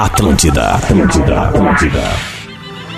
Atlântida, 0.00 0.76
Atlântida, 0.76 1.42
Atlântida. 1.42 2.02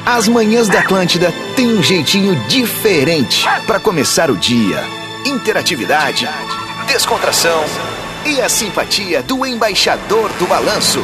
As 0.07 0.29
manhãs 0.29 0.69
da 0.69 0.79
Atlântida 0.79 1.35
têm 1.57 1.77
um 1.77 1.83
jeitinho 1.83 2.37
diferente 2.47 3.45
para 3.67 3.81
começar 3.81 4.31
o 4.31 4.37
dia. 4.37 4.79
Interatividade, 5.27 6.29
descontração 6.87 7.65
e 8.25 8.41
a 8.41 8.49
simpatia 8.49 9.21
do 9.21 9.45
embaixador 9.45 10.31
do 10.39 10.47
balanço. 10.47 11.03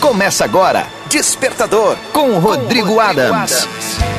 Começa 0.00 0.44
agora, 0.44 0.86
Despertador, 1.08 1.96
com 2.12 2.38
Rodrigo, 2.38 2.94
Rodrigo 2.94 3.00
Adams. 3.00 3.64
Adams. 3.64 4.09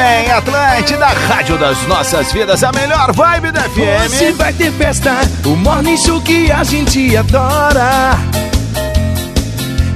Bem, 0.00 0.30
Atlântida, 0.30 1.06
Rádio 1.06 1.58
das 1.58 1.86
Nossas 1.86 2.32
Vidas, 2.32 2.64
a 2.64 2.72
melhor 2.72 3.12
vibe 3.12 3.52
da 3.52 3.62
FM. 3.62 4.06
Hoje 4.06 4.32
vai 4.32 4.52
ter 4.52 4.72
festa, 4.72 5.12
o 5.44 5.50
morning 5.50 5.96
show 5.96 6.20
que 6.22 6.50
a 6.50 6.64
gente 6.64 7.14
adora. 7.16 8.18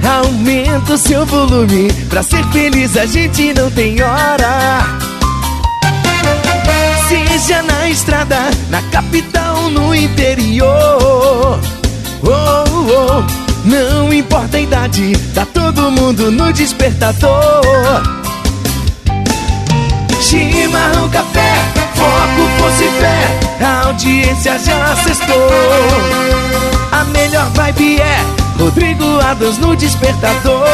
Aumenta 0.07 0.93
o 0.93 0.97
seu 0.97 1.25
volume, 1.25 1.91
pra 2.09 2.21
ser 2.21 2.43
feliz 2.51 2.95
a 2.95 3.07
gente 3.07 3.53
não 3.53 3.71
tem 3.71 3.99
hora. 4.01 4.83
Seja 7.07 7.63
na 7.63 7.89
estrada, 7.89 8.37
na 8.69 8.81
capital, 8.83 9.69
no 9.71 9.95
interior. 9.95 11.59
Oh, 12.21 12.29
oh, 12.29 13.67
não 13.67 14.13
importa 14.13 14.57
a 14.57 14.59
idade, 14.59 15.13
tá 15.33 15.47
todo 15.51 15.91
mundo 15.91 16.29
no 16.29 16.53
despertador. 16.53 18.24
Chimarrão, 20.35 21.07
café, 21.07 21.53
foco, 21.95 22.49
fosse 22.59 22.89
fé, 22.99 23.65
a 23.65 23.87
audiência 23.87 24.59
já 24.59 24.91
acestou. 24.91 25.49
A 26.91 27.05
melhor 27.05 27.49
vibe 27.51 28.01
é 28.01 28.19
Rodrigo 28.59 29.17
Adams 29.21 29.57
no 29.59 29.77
despertador. 29.77 30.67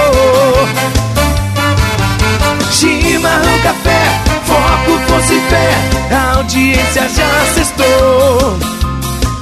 Chimarrão, 2.72 3.60
café, 3.62 4.20
foco, 4.46 5.00
fosse 5.08 5.40
fé, 5.42 5.70
a 6.12 6.38
audiência 6.38 7.08
já 7.10 7.42
acestou. 7.44 8.58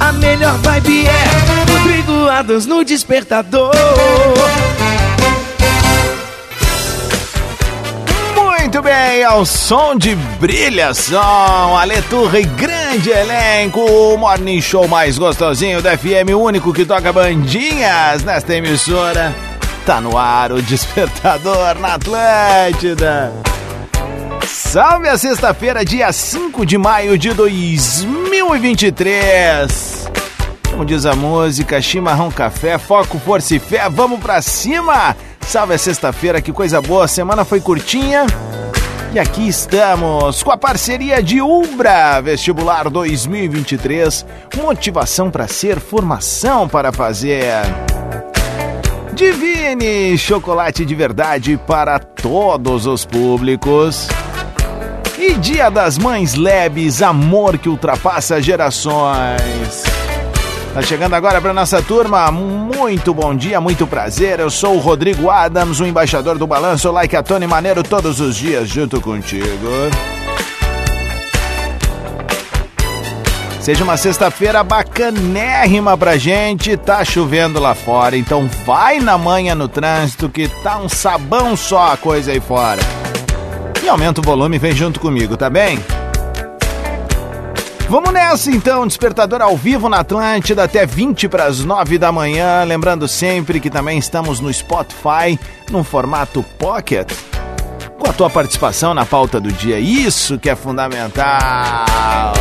A 0.02 0.12
melhor 0.12 0.58
vibe 0.58 1.08
é 1.08 1.72
Rodrigo 1.72 2.28
Adams 2.28 2.66
no 2.66 2.84
despertador. 2.84 3.72
Muito 8.70 8.84
bem, 8.84 9.24
ao 9.24 9.48
som 9.48 9.96
de 9.96 10.14
brilhação, 10.40 11.76
Aleturra 11.76 12.40
e 12.40 12.44
grande 12.44 13.10
elenco, 13.10 13.82
o 13.82 14.16
morning 14.16 14.62
show 14.62 14.88
mais 14.88 15.18
gostosinho 15.18 15.82
da 15.82 15.98
FM, 15.98 16.36
o 16.36 16.38
único 16.38 16.72
que 16.72 16.86
toca 16.86 17.12
bandinhas 17.12 18.24
nesta 18.24 18.54
emissora. 18.54 19.34
Tá 19.88 20.00
no 20.00 20.16
ar 20.16 20.52
o 20.52 20.62
despertador 20.62 21.80
na 21.80 21.96
Atlântida. 21.96 23.34
Salve 24.46 25.10
a 25.10 25.18
sexta-feira, 25.18 25.84
dia 25.84 26.14
5 26.14 26.64
de 26.64 26.78
maio 26.78 27.18
de 27.18 27.34
2023. 27.34 30.12
Como 30.70 30.86
diz 30.86 31.08
a 31.08 31.16
música, 31.16 31.82
chimarrão, 31.82 32.30
café, 32.30 32.78
foco, 32.78 33.18
força 33.18 33.56
e 33.56 33.60
fé, 33.60 33.90
vamos 33.90 34.20
pra 34.20 34.44
cima! 34.44 35.18
Salve 35.42 35.74
a 35.74 35.78
sexta-feira, 35.80 36.40
que 36.40 36.54
coisa 36.54 36.80
boa, 36.80 37.06
a 37.06 37.08
semana 37.08 37.44
foi 37.44 37.60
curtinha 37.60 38.28
e 39.12 39.18
aqui 39.20 39.48
estamos 39.48 40.44
com 40.44 40.52
a 40.52 40.58
parceria 40.58 41.22
de 41.22 41.42
Umbra 41.42 42.22
Vestibular 42.22 42.90
2023. 42.90 44.26
Motivação 44.56 45.32
para 45.32 45.48
ser, 45.48 45.80
formação 45.80 46.68
para 46.68 46.92
fazer. 46.92 47.46
Divine, 49.14 50.18
chocolate 50.18 50.86
de 50.86 50.94
verdade 50.94 51.60
para 51.66 51.98
todos 52.00 52.86
os 52.86 53.06
públicos. 53.06 54.08
E 55.18 55.34
Dia 55.34 55.70
das 55.70 55.98
Mães 55.98 56.36
Lebes, 56.36 57.02
amor 57.02 57.58
que 57.58 57.68
ultrapassa 57.68 58.42
gerações. 58.42 59.99
Tá 60.74 60.84
chegando 60.84 61.16
agora 61.16 61.42
para 61.42 61.54
nossa 61.54 61.82
turma. 61.82 62.32
Muito 62.32 63.14
bom 63.14 63.36
dia, 63.36 63.60
muito 63.60 63.88
prazer. 63.88 64.40
Eu 64.40 64.50
sou 64.50 64.76
o 64.76 64.80
Rodrigo 64.80 65.30
Adams, 65.30 65.80
o 65.80 65.86
embaixador 65.86 66.38
do 66.38 66.46
Balanço, 66.46 66.92
like 66.92 67.16
a 67.16 67.24
Tony 67.24 67.48
Maneiro 67.48 67.84
todos 67.84 68.20
os 68.20 68.36
dias 68.36 68.70
junto 68.70 69.02
contigo. 69.02 69.68
Seja 73.60 73.84
uma 73.84 73.98
sexta-feira 73.98 74.64
bacanérrima 74.64 75.98
pra 75.98 76.18
gente. 76.18 76.78
Tá 76.78 77.04
chovendo 77.04 77.60
lá 77.60 77.74
fora, 77.74 78.16
então 78.16 78.48
vai 78.66 79.00
na 79.00 79.18
manhã 79.18 79.56
no 79.56 79.68
trânsito 79.68 80.30
que 80.30 80.48
tá 80.64 80.78
um 80.78 80.88
sabão 80.88 81.58
só 81.58 81.94
a 81.94 81.98
coisa 81.98 82.32
aí 82.32 82.40
fora. 82.40 82.82
E 83.84 83.90
aumenta 83.90 84.22
o 84.22 84.24
volume, 84.24 84.60
vem 84.60 84.74
junto 84.74 85.00
comigo, 85.00 85.36
tá 85.36 85.50
bem? 85.50 85.80
Vamos 87.90 88.14
nessa 88.14 88.52
então, 88.52 88.86
despertador 88.86 89.42
ao 89.42 89.58
vivo 89.58 89.90
na 89.90 90.02
Atlântida 90.02 90.64
até 90.64 90.86
20 90.86 91.28
para 91.28 91.46
as 91.46 91.66
9 91.66 91.98
da 91.98 92.12
manhã. 92.12 92.64
Lembrando 92.64 93.08
sempre 93.08 93.60
que 93.60 93.68
também 93.68 93.98
estamos 93.98 94.40
no 94.40 94.54
Spotify, 94.54 95.40
no 95.72 95.84
formato 95.84 96.44
Pocket. 96.60 97.12
Com 97.98 98.08
a 98.08 98.14
tua 98.14 98.30
participação 98.30 98.94
na 98.94 99.08
pauta 99.08 99.40
do 99.40 99.52
dia, 99.52 99.80
isso 99.80 100.38
que 100.38 100.52
é 100.52 100.56
fundamental. 100.56 102.36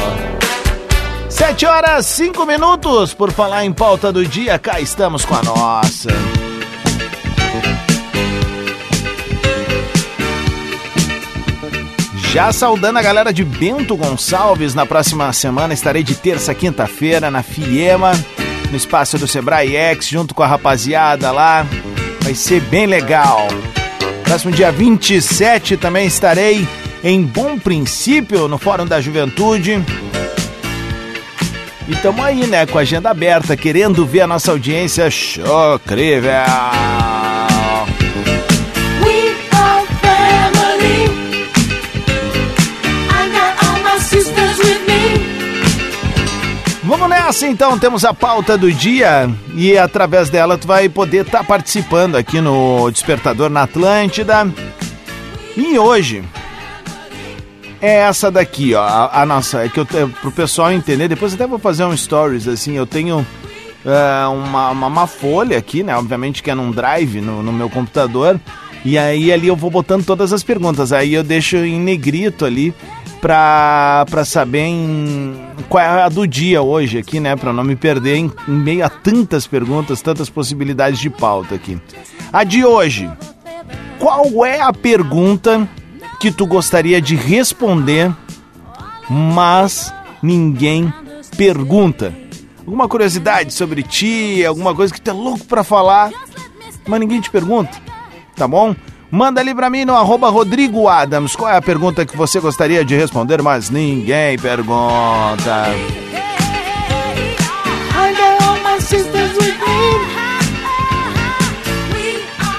7 1.30 1.64
horas 1.64 2.04
5 2.04 2.44
minutos, 2.44 3.14
por 3.14 3.32
falar 3.32 3.64
em 3.64 3.72
pauta 3.72 4.12
do 4.12 4.26
dia, 4.26 4.58
cá 4.58 4.78
estamos 4.78 5.24
com 5.24 5.34
a 5.34 5.42
nossa. 5.42 6.10
Já 12.32 12.52
saudando 12.52 12.98
a 12.98 13.02
galera 13.02 13.32
de 13.32 13.42
Bento 13.42 13.96
Gonçalves, 13.96 14.74
na 14.74 14.84
próxima 14.84 15.32
semana 15.32 15.72
estarei 15.72 16.02
de 16.02 16.14
terça 16.14 16.52
a 16.52 16.54
quinta-feira 16.54 17.30
na 17.30 17.42
Fiema, 17.42 18.12
no 18.70 18.76
espaço 18.76 19.16
do 19.16 19.26
Sebrae 19.26 19.74
X, 19.74 20.08
junto 20.08 20.34
com 20.34 20.42
a 20.42 20.46
rapaziada 20.46 21.32
lá. 21.32 21.66
Vai 22.20 22.34
ser 22.34 22.60
bem 22.60 22.84
legal. 22.86 23.48
Próximo 24.24 24.52
dia 24.52 24.70
27 24.70 25.78
também 25.78 26.06
estarei 26.06 26.68
em 27.02 27.22
Bom 27.22 27.58
Princípio, 27.58 28.46
no 28.46 28.58
Fórum 28.58 28.84
da 28.84 29.00
Juventude. 29.00 29.82
E 31.88 31.96
tamo 31.96 32.22
aí, 32.22 32.46
né, 32.46 32.66
com 32.66 32.76
a 32.76 32.82
agenda 32.82 33.08
aberta, 33.08 33.56
querendo 33.56 34.04
ver 34.04 34.20
a 34.20 34.26
nossa 34.26 34.50
audiência 34.50 35.10
chocrível. 35.10 36.32
Nessa 47.28 47.46
então, 47.46 47.78
temos 47.78 48.06
a 48.06 48.14
pauta 48.14 48.56
do 48.56 48.72
dia 48.72 49.28
e 49.54 49.76
através 49.76 50.30
dela 50.30 50.56
tu 50.56 50.66
vai 50.66 50.88
poder 50.88 51.26
estar 51.26 51.38
tá 51.40 51.44
participando 51.44 52.16
aqui 52.16 52.40
no 52.40 52.90
Despertador 52.90 53.50
na 53.50 53.64
Atlântida. 53.64 54.50
E 55.54 55.78
hoje 55.78 56.24
é 57.82 57.96
essa 57.96 58.30
daqui, 58.30 58.72
ó, 58.72 58.82
a, 58.82 59.20
a 59.20 59.26
nossa, 59.26 59.62
é 59.62 59.68
que 59.68 59.78
eu 59.78 59.86
pro 60.22 60.32
pessoal 60.32 60.72
entender, 60.72 61.06
depois 61.06 61.34
até 61.34 61.46
vou 61.46 61.58
fazer 61.58 61.84
um 61.84 61.94
stories 61.94 62.48
assim, 62.48 62.78
eu 62.78 62.86
tenho 62.86 63.18
uh, 63.18 64.32
uma, 64.32 64.70
uma, 64.70 64.86
uma, 64.86 65.06
folha 65.06 65.58
aqui, 65.58 65.82
né, 65.82 65.94
obviamente 65.94 66.42
que 66.42 66.50
é 66.50 66.54
num 66.54 66.70
drive 66.70 67.20
no, 67.20 67.42
no 67.42 67.52
meu 67.52 67.68
computador, 67.68 68.40
e 68.86 68.96
aí 68.96 69.30
ali 69.30 69.48
eu 69.48 69.56
vou 69.56 69.70
botando 69.70 70.02
todas 70.02 70.32
as 70.32 70.42
perguntas, 70.42 70.94
aí 70.94 71.12
eu 71.12 71.22
deixo 71.22 71.58
em 71.58 71.78
negrito 71.78 72.46
ali 72.46 72.74
pra, 73.20 74.06
pra 74.08 74.24
saber 74.24 74.64
em, 74.66 75.36
qual 75.68 75.82
é 75.82 76.02
a 76.02 76.08
do 76.08 76.26
dia 76.26 76.62
hoje 76.62 76.98
aqui, 76.98 77.20
né? 77.20 77.36
Pra 77.36 77.52
não 77.52 77.64
me 77.64 77.76
perder 77.76 78.16
em, 78.16 78.32
em 78.46 78.52
meio 78.52 78.84
a 78.84 78.88
tantas 78.88 79.46
perguntas, 79.46 80.02
tantas 80.02 80.28
possibilidades 80.30 80.98
de 80.98 81.10
pauta 81.10 81.54
aqui. 81.54 81.80
A 82.32 82.44
de 82.44 82.64
hoje. 82.64 83.10
Qual 83.98 84.46
é 84.46 84.60
a 84.60 84.72
pergunta 84.72 85.68
que 86.20 86.30
tu 86.30 86.46
gostaria 86.46 87.00
de 87.00 87.16
responder, 87.16 88.14
mas 89.10 89.92
ninguém 90.22 90.92
pergunta? 91.36 92.14
Alguma 92.60 92.88
curiosidade 92.88 93.52
sobre 93.52 93.82
ti, 93.82 94.44
alguma 94.44 94.74
coisa 94.74 94.92
que 94.92 95.00
tu 95.00 95.10
é 95.10 95.12
louco 95.12 95.44
pra 95.46 95.64
falar, 95.64 96.10
mas 96.86 97.00
ninguém 97.00 97.20
te 97.20 97.30
pergunta, 97.30 97.76
tá 98.36 98.46
bom? 98.46 98.76
Manda 99.10 99.40
ali 99.40 99.54
pra 99.54 99.70
mim 99.70 99.84
no 99.84 99.94
arroba 99.96 100.28
Rodrigo 100.28 100.86
Adams. 100.86 101.34
Qual 101.34 101.50
é 101.50 101.56
a 101.56 101.62
pergunta 101.62 102.04
que 102.04 102.16
você 102.16 102.40
gostaria 102.40 102.84
de 102.84 102.94
responder, 102.94 103.40
mas 103.42 103.70
ninguém 103.70 104.38
pergunta. 104.38 105.66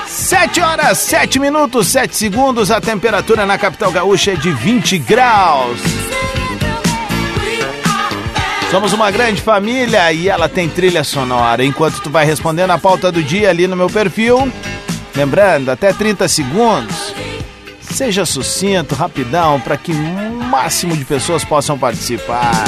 Sete 0.08 0.62
horas, 0.62 0.98
sete 0.98 1.40
minutos, 1.40 1.88
sete 1.88 2.16
segundos. 2.16 2.72
A 2.72 2.82
temperatura 2.82 3.46
na 3.46 3.58
capital 3.58 3.92
gaúcha 3.92 4.32
é 4.32 4.36
de 4.36 4.52
20 4.52 4.98
graus. 5.00 5.80
Somos 8.72 8.94
uma 8.94 9.10
grande 9.10 9.42
família 9.42 10.12
e 10.14 10.30
ela 10.30 10.48
tem 10.48 10.70
trilha 10.70 11.04
sonora. 11.04 11.64
Enquanto 11.64 12.00
tu 12.02 12.10
vai 12.10 12.26
respondendo 12.26 12.70
a 12.70 12.78
pauta 12.78 13.12
do 13.12 13.24
dia 13.24 13.50
ali 13.50 13.68
no 13.68 13.76
meu 13.76 13.90
perfil, 13.90 14.52
lembrando, 15.16 15.70
até 15.70 15.94
30 15.94 16.28
segundos. 16.28 17.14
Seja 17.82 18.26
sucinto, 18.26 18.96
rapidão, 18.96 19.60
para 19.60 19.76
que 19.76 19.92
o 19.92 20.44
máximo 20.44 20.96
de 20.96 21.04
pessoas 21.04 21.44
possam 21.44 21.78
participar. 21.78 22.66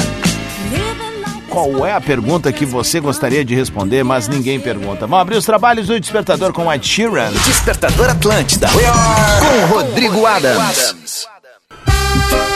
Qual 1.48 1.86
é 1.86 1.92
a 1.92 2.00
pergunta 2.00 2.50
que 2.50 2.64
você 2.64 2.98
gostaria 2.98 3.44
de 3.44 3.54
responder, 3.54 4.02
mas 4.02 4.26
ninguém 4.26 4.58
pergunta? 4.58 5.06
Vamos 5.06 5.20
abrir 5.20 5.36
os 5.36 5.44
trabalhos 5.44 5.86
do 5.86 6.00
Despertador 6.00 6.50
com 6.50 6.72
Ed 6.72 6.86
Sheeran. 6.86 7.30
Despertador 7.44 8.08
Atlântida. 8.08 8.68
Com 8.68 9.74
Rodrigo 9.74 10.24
Adams. 10.24 10.94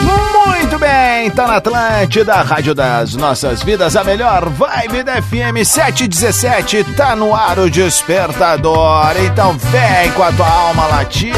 Muito 0.01 0.79
bem, 0.79 1.29
tá 1.31 1.47
na 1.47 1.57
Atlântida, 1.57 2.35
Rádio 2.41 2.75
das 2.75 3.15
Nossas 3.15 3.63
Vidas, 3.63 3.95
a 3.95 4.03
melhor 4.03 4.49
vibe 4.49 5.03
da 5.03 5.21
FM 5.21 5.63
717, 5.63 6.83
tá 6.95 7.15
no 7.15 7.33
ar 7.33 7.57
o 7.59 7.69
Despertador. 7.69 9.15
Então 9.25 9.57
vem 9.57 10.11
com 10.11 10.23
a 10.23 10.31
tua 10.31 10.47
alma 10.47 10.87
latina. 10.87 11.37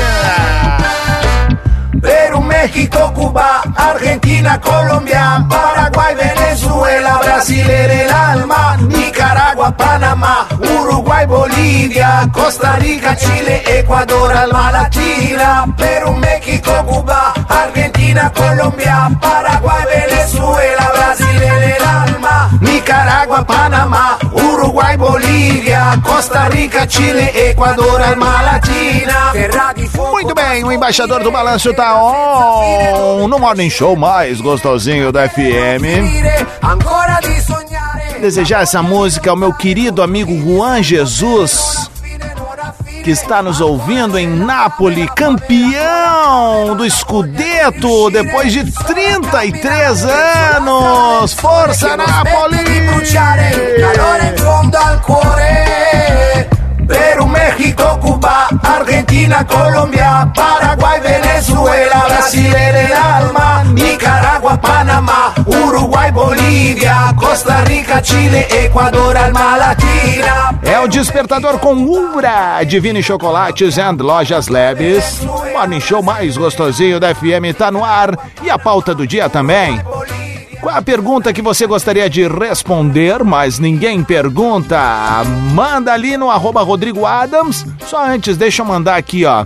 Perú, 2.02 2.42
México, 2.42 3.12
Cuba, 3.14 3.62
Argentina, 3.76 4.58
Colombia, 4.60 5.46
Paraguay, 5.50 6.16
Venezuela, 6.16 7.18
Brasil 7.18 7.70
el 7.70 8.10
alma, 8.10 8.78
Nicaragua, 8.78 9.72
Panamá, 9.74 10.48
Uruguay, 10.60 11.26
Bolivia, 11.26 12.30
Costa 12.32 12.78
Rica, 12.78 13.16
Chile, 13.18 13.64
Ecuador, 13.66 14.32
alma 14.32 14.72
latina, 14.72 15.66
Perú, 15.76 16.14
México, 16.16 16.72
Cuba, 16.86 17.34
Argentina, 17.60 18.30
Colombia, 18.30 19.12
Paraguay, 19.20 19.86
Venezuela, 19.86 20.92
Brasil 20.94 21.44
en 21.44 21.64
el 21.64 21.84
alma, 21.84 22.50
Nicaragua, 22.62 23.44
Panamá, 23.46 24.18
Uruguay, 24.32 24.96
Bolívia, 24.96 26.00
Costa 26.04 26.48
Rica, 26.50 26.88
Chile, 26.88 27.30
Ecuador, 27.36 28.02
alma 28.02 28.42
latina. 28.42 29.34
Muito 30.12 30.34
bem, 30.34 30.64
o 30.64 30.72
embaixador 30.72 31.22
do 31.22 31.32
balanço 31.32 31.74
tá 31.74 32.02
on 32.02 33.28
no 33.28 33.38
Morning 33.38 33.70
Show 33.70 33.96
mais 33.96 34.40
gostosinho 34.40 35.12
da 35.12 35.28
FM. 35.28 35.84
Desejar 38.22 38.64
essa 38.64 38.82
música 38.82 39.30
ao 39.30 39.36
meu 39.36 39.54
querido 39.54 40.02
amigo 40.02 40.32
Juan 40.34 40.82
Jesus, 40.82 41.90
que 43.04 43.12
está 43.12 43.42
nos 43.42 43.62
ouvindo 43.62 44.18
em 44.18 44.28
Nápoles, 44.28 45.10
campeão 45.16 46.76
do 46.76 46.90
Scudetto 46.90 48.10
depois 48.12 48.52
de 48.52 48.72
33 48.72 50.06
anos. 50.06 51.34
Força 51.34 51.96
Nápoles! 51.96 52.60
Perú, 56.90 57.28
México, 57.28 58.00
Cuba, 58.02 58.48
Argentina, 58.64 59.46
Colombia, 59.46 60.28
Paraguay, 60.34 61.00
Venezuela, 61.00 62.06
Brasil 62.08 62.48
en 62.48 62.76
el 62.76 62.94
alma, 62.94 63.64
Nicaragua, 63.76 64.58
Panamá, 64.58 65.36
Uruguay, 65.46 66.12
Bolívia, 66.12 67.14
Costa 67.16 67.64
Rica, 67.66 68.02
Chile, 68.02 68.48
Ecuador, 68.50 69.16
alma 69.16 69.56
latina. 69.56 70.60
É 70.64 70.80
o 70.80 70.88
despertador 70.88 71.60
com 71.60 71.74
Umbra, 71.74 72.64
Divine 72.64 73.04
Chocolates 73.04 73.78
and 73.78 73.98
Lojas 74.00 74.48
Leves. 74.48 75.22
Morning 75.54 75.80
Show 75.80 76.02
mais 76.02 76.38
gostosinho 76.38 77.00
da 77.00 77.14
FM 77.14 77.54
tá 77.56 77.70
no 77.70 77.86
ar 77.86 78.18
e 78.42 78.50
a 78.50 78.58
pauta 78.58 78.96
do 78.96 79.06
dia 79.06 79.30
também. 79.30 79.80
Qual 80.62 80.76
a 80.76 80.82
pergunta 80.82 81.32
que 81.32 81.42
você 81.42 81.66
gostaria 81.66 82.10
de 82.10 82.28
responder, 82.28 83.24
mas 83.24 83.60
ninguém 83.60 84.04
pergunta? 84.04 84.78
Manda 85.54 85.94
ali 85.94 86.18
no 86.18 86.30
arroba 86.30 86.62
Rodrigo 86.62 87.06
Adams. 87.06 87.66
Só 87.86 88.06
antes, 88.06 88.36
deixa 88.36 88.62
eu 88.62 88.66
mandar 88.66 88.98
aqui, 88.98 89.24
ó. 89.26 89.46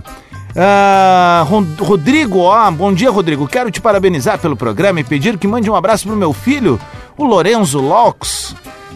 Ro- 1.46 1.66
Rodrigo, 1.80 2.40
ó, 2.40 2.68
bom 2.72 2.92
dia, 2.92 3.10
Rodrigo. 3.10 3.46
Quero 3.46 3.70
te 3.70 3.80
parabenizar 3.80 4.38
pelo 4.38 4.56
programa 4.56 5.00
e 5.00 5.04
pedir 5.04 5.38
que 5.38 5.46
mande 5.46 5.70
um 5.70 5.76
abraço 5.76 6.06
pro 6.08 6.16
meu 6.16 6.32
filho, 6.32 6.80
o 7.16 7.24
Lorenzo 7.24 7.80
Laux, 7.80 8.54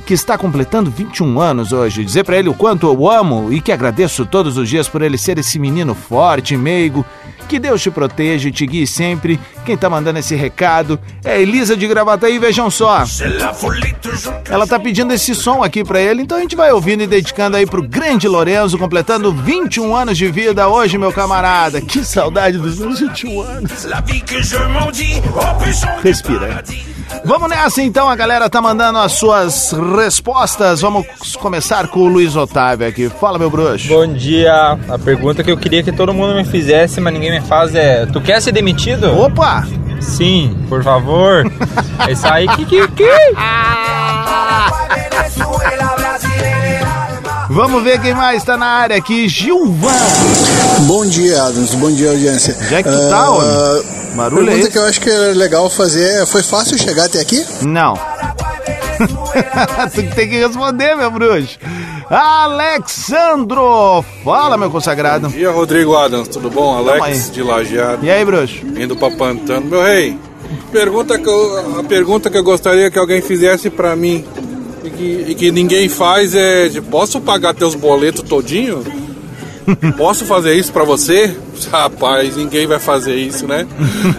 que 0.08 0.14
está 0.14 0.38
completando 0.38 0.90
21 0.90 1.38
anos 1.38 1.70
hoje. 1.70 2.02
Dizer 2.02 2.24
pra 2.24 2.38
ele 2.38 2.48
o 2.48 2.54
quanto 2.54 2.86
eu 2.86 3.10
amo 3.10 3.52
e 3.52 3.60
que 3.60 3.70
agradeço 3.70 4.24
todos 4.24 4.56
os 4.56 4.66
dias 4.66 4.88
por 4.88 5.02
ele 5.02 5.18
ser 5.18 5.38
esse 5.38 5.58
menino 5.58 5.94
forte, 5.94 6.56
meigo. 6.56 7.04
Que 7.46 7.58
Deus 7.58 7.82
te 7.82 7.90
proteja 7.90 8.48
e 8.48 8.52
te 8.52 8.66
guie 8.66 8.86
sempre. 8.86 9.38
Quem 9.66 9.76
tá 9.76 9.90
mandando 9.90 10.18
esse 10.18 10.34
recado 10.34 10.98
é 11.22 11.42
Elisa 11.42 11.76
de 11.76 11.86
Gravataí, 11.86 12.38
vejam 12.38 12.70
só. 12.70 13.04
Ela 14.48 14.66
tá 14.66 14.80
pedindo 14.80 15.12
esse 15.12 15.34
som 15.34 15.62
aqui 15.62 15.84
pra 15.84 16.00
ele, 16.00 16.22
então 16.22 16.38
a 16.38 16.40
gente 16.40 16.56
vai 16.56 16.72
ouvindo 16.72 17.02
e 17.02 17.06
dedicando 17.06 17.58
aí 17.58 17.66
pro 17.66 17.82
grande 17.82 18.26
Lorenzo, 18.26 18.78
completando 18.78 19.30
21 19.30 19.94
anos 19.94 20.16
de 20.16 20.30
vida 20.30 20.68
hoje, 20.68 20.96
meu 20.96 21.12
camarada. 21.12 21.82
Que 21.82 22.02
saudade 22.02 22.56
dos 22.56 22.78
meus 22.78 22.98
21 22.98 23.42
anos. 23.42 23.84
Respira. 26.02 26.64
Vamos 27.24 27.48
nessa 27.48 27.82
então, 27.82 28.08
a 28.08 28.16
galera 28.16 28.48
tá 28.48 28.60
mandando 28.60 28.98
as 28.98 29.12
suas 29.12 29.72
respostas. 29.96 30.80
Vamos 30.80 31.06
começar 31.40 31.88
com 31.88 32.00
o 32.00 32.08
Luiz 32.08 32.36
Otávio 32.36 32.86
aqui. 32.86 33.08
Fala, 33.08 33.38
meu 33.38 33.50
bruxo. 33.50 33.88
Bom 33.88 34.06
dia. 34.06 34.78
A 34.88 34.98
pergunta 34.98 35.42
que 35.42 35.50
eu 35.50 35.56
queria 35.56 35.82
que 35.82 35.92
todo 35.92 36.14
mundo 36.14 36.34
me 36.34 36.44
fizesse, 36.44 37.00
mas 37.00 37.12
ninguém 37.12 37.32
me 37.32 37.40
faz 37.40 37.74
é: 37.74 38.06
Tu 38.06 38.20
quer 38.20 38.40
ser 38.40 38.52
demitido? 38.52 39.10
Opa! 39.18 39.66
Sim, 40.00 40.56
por 40.68 40.82
favor. 40.82 41.44
É 42.06 42.12
isso 42.12 42.26
aí, 42.28 42.46
que, 42.48 42.64
que, 42.64 42.88
que? 42.88 43.10
Vamos 47.50 47.82
ver 47.82 48.00
quem 48.00 48.14
mais 48.14 48.44
tá 48.44 48.56
na 48.56 48.66
área 48.66 48.96
aqui. 48.96 49.28
Gilvan. 49.28 49.90
Bom 50.86 51.04
dia, 51.04 51.42
Adams. 51.42 51.74
Bom 51.74 51.90
dia, 51.90 52.10
audiência. 52.10 52.56
É 52.70 52.82
que 52.82 52.88
tu 52.88 53.10
tá, 53.10 53.30
homem? 53.30 53.97
Barulho 54.14 54.42
é 54.42 54.46
Pergunta 54.46 54.60
esse? 54.62 54.70
que 54.70 54.78
eu 54.78 54.84
acho 54.84 55.00
que 55.00 55.10
é 55.10 55.32
legal 55.34 55.68
fazer 55.70 56.22
é, 56.22 56.26
foi 56.26 56.42
fácil 56.42 56.78
chegar 56.78 57.04
até 57.06 57.20
aqui? 57.20 57.44
Não. 57.62 57.94
tu 59.94 60.02
tem 60.14 60.28
que 60.28 60.38
responder, 60.38 60.94
meu 60.96 61.10
bruxo. 61.10 61.58
Alexandro! 62.10 64.04
Fala, 64.24 64.56
meu 64.56 64.70
consagrado. 64.70 65.28
Bom 65.28 65.36
dia, 65.36 65.50
Rodrigo 65.50 65.94
Adams, 65.96 66.28
tudo 66.28 66.50
bom? 66.50 66.76
Alex 66.76 67.30
de 67.30 67.42
Lajeado, 67.42 68.04
E 68.04 68.10
aí, 68.10 68.24
bruxo? 68.24 68.58
indo 68.76 68.96
pra 68.96 69.10
Pantano. 69.10 69.66
Meu 69.66 69.82
rei, 69.82 70.18
pergunta 70.72 71.18
que 71.18 71.28
eu- 71.28 71.78
a 71.80 71.84
pergunta 71.84 72.30
que 72.30 72.38
eu 72.38 72.42
gostaria 72.42 72.90
que 72.90 72.98
alguém 72.98 73.20
fizesse 73.22 73.70
pra 73.70 73.94
mim 73.94 74.24
e 74.82 74.90
que, 74.90 75.24
e 75.28 75.34
que 75.34 75.52
ninguém 75.52 75.88
faz 75.88 76.34
é: 76.34 76.68
de, 76.68 76.80
posso 76.80 77.20
pagar 77.20 77.54
teus 77.54 77.74
boletos 77.74 78.22
todinho? 78.28 78.82
Posso 79.96 80.24
fazer 80.24 80.54
isso 80.54 80.72
pra 80.72 80.84
você? 80.84 81.36
Rapaz, 81.72 82.36
ninguém 82.36 82.66
vai 82.66 82.78
fazer 82.78 83.16
isso, 83.16 83.46
né? 83.46 83.66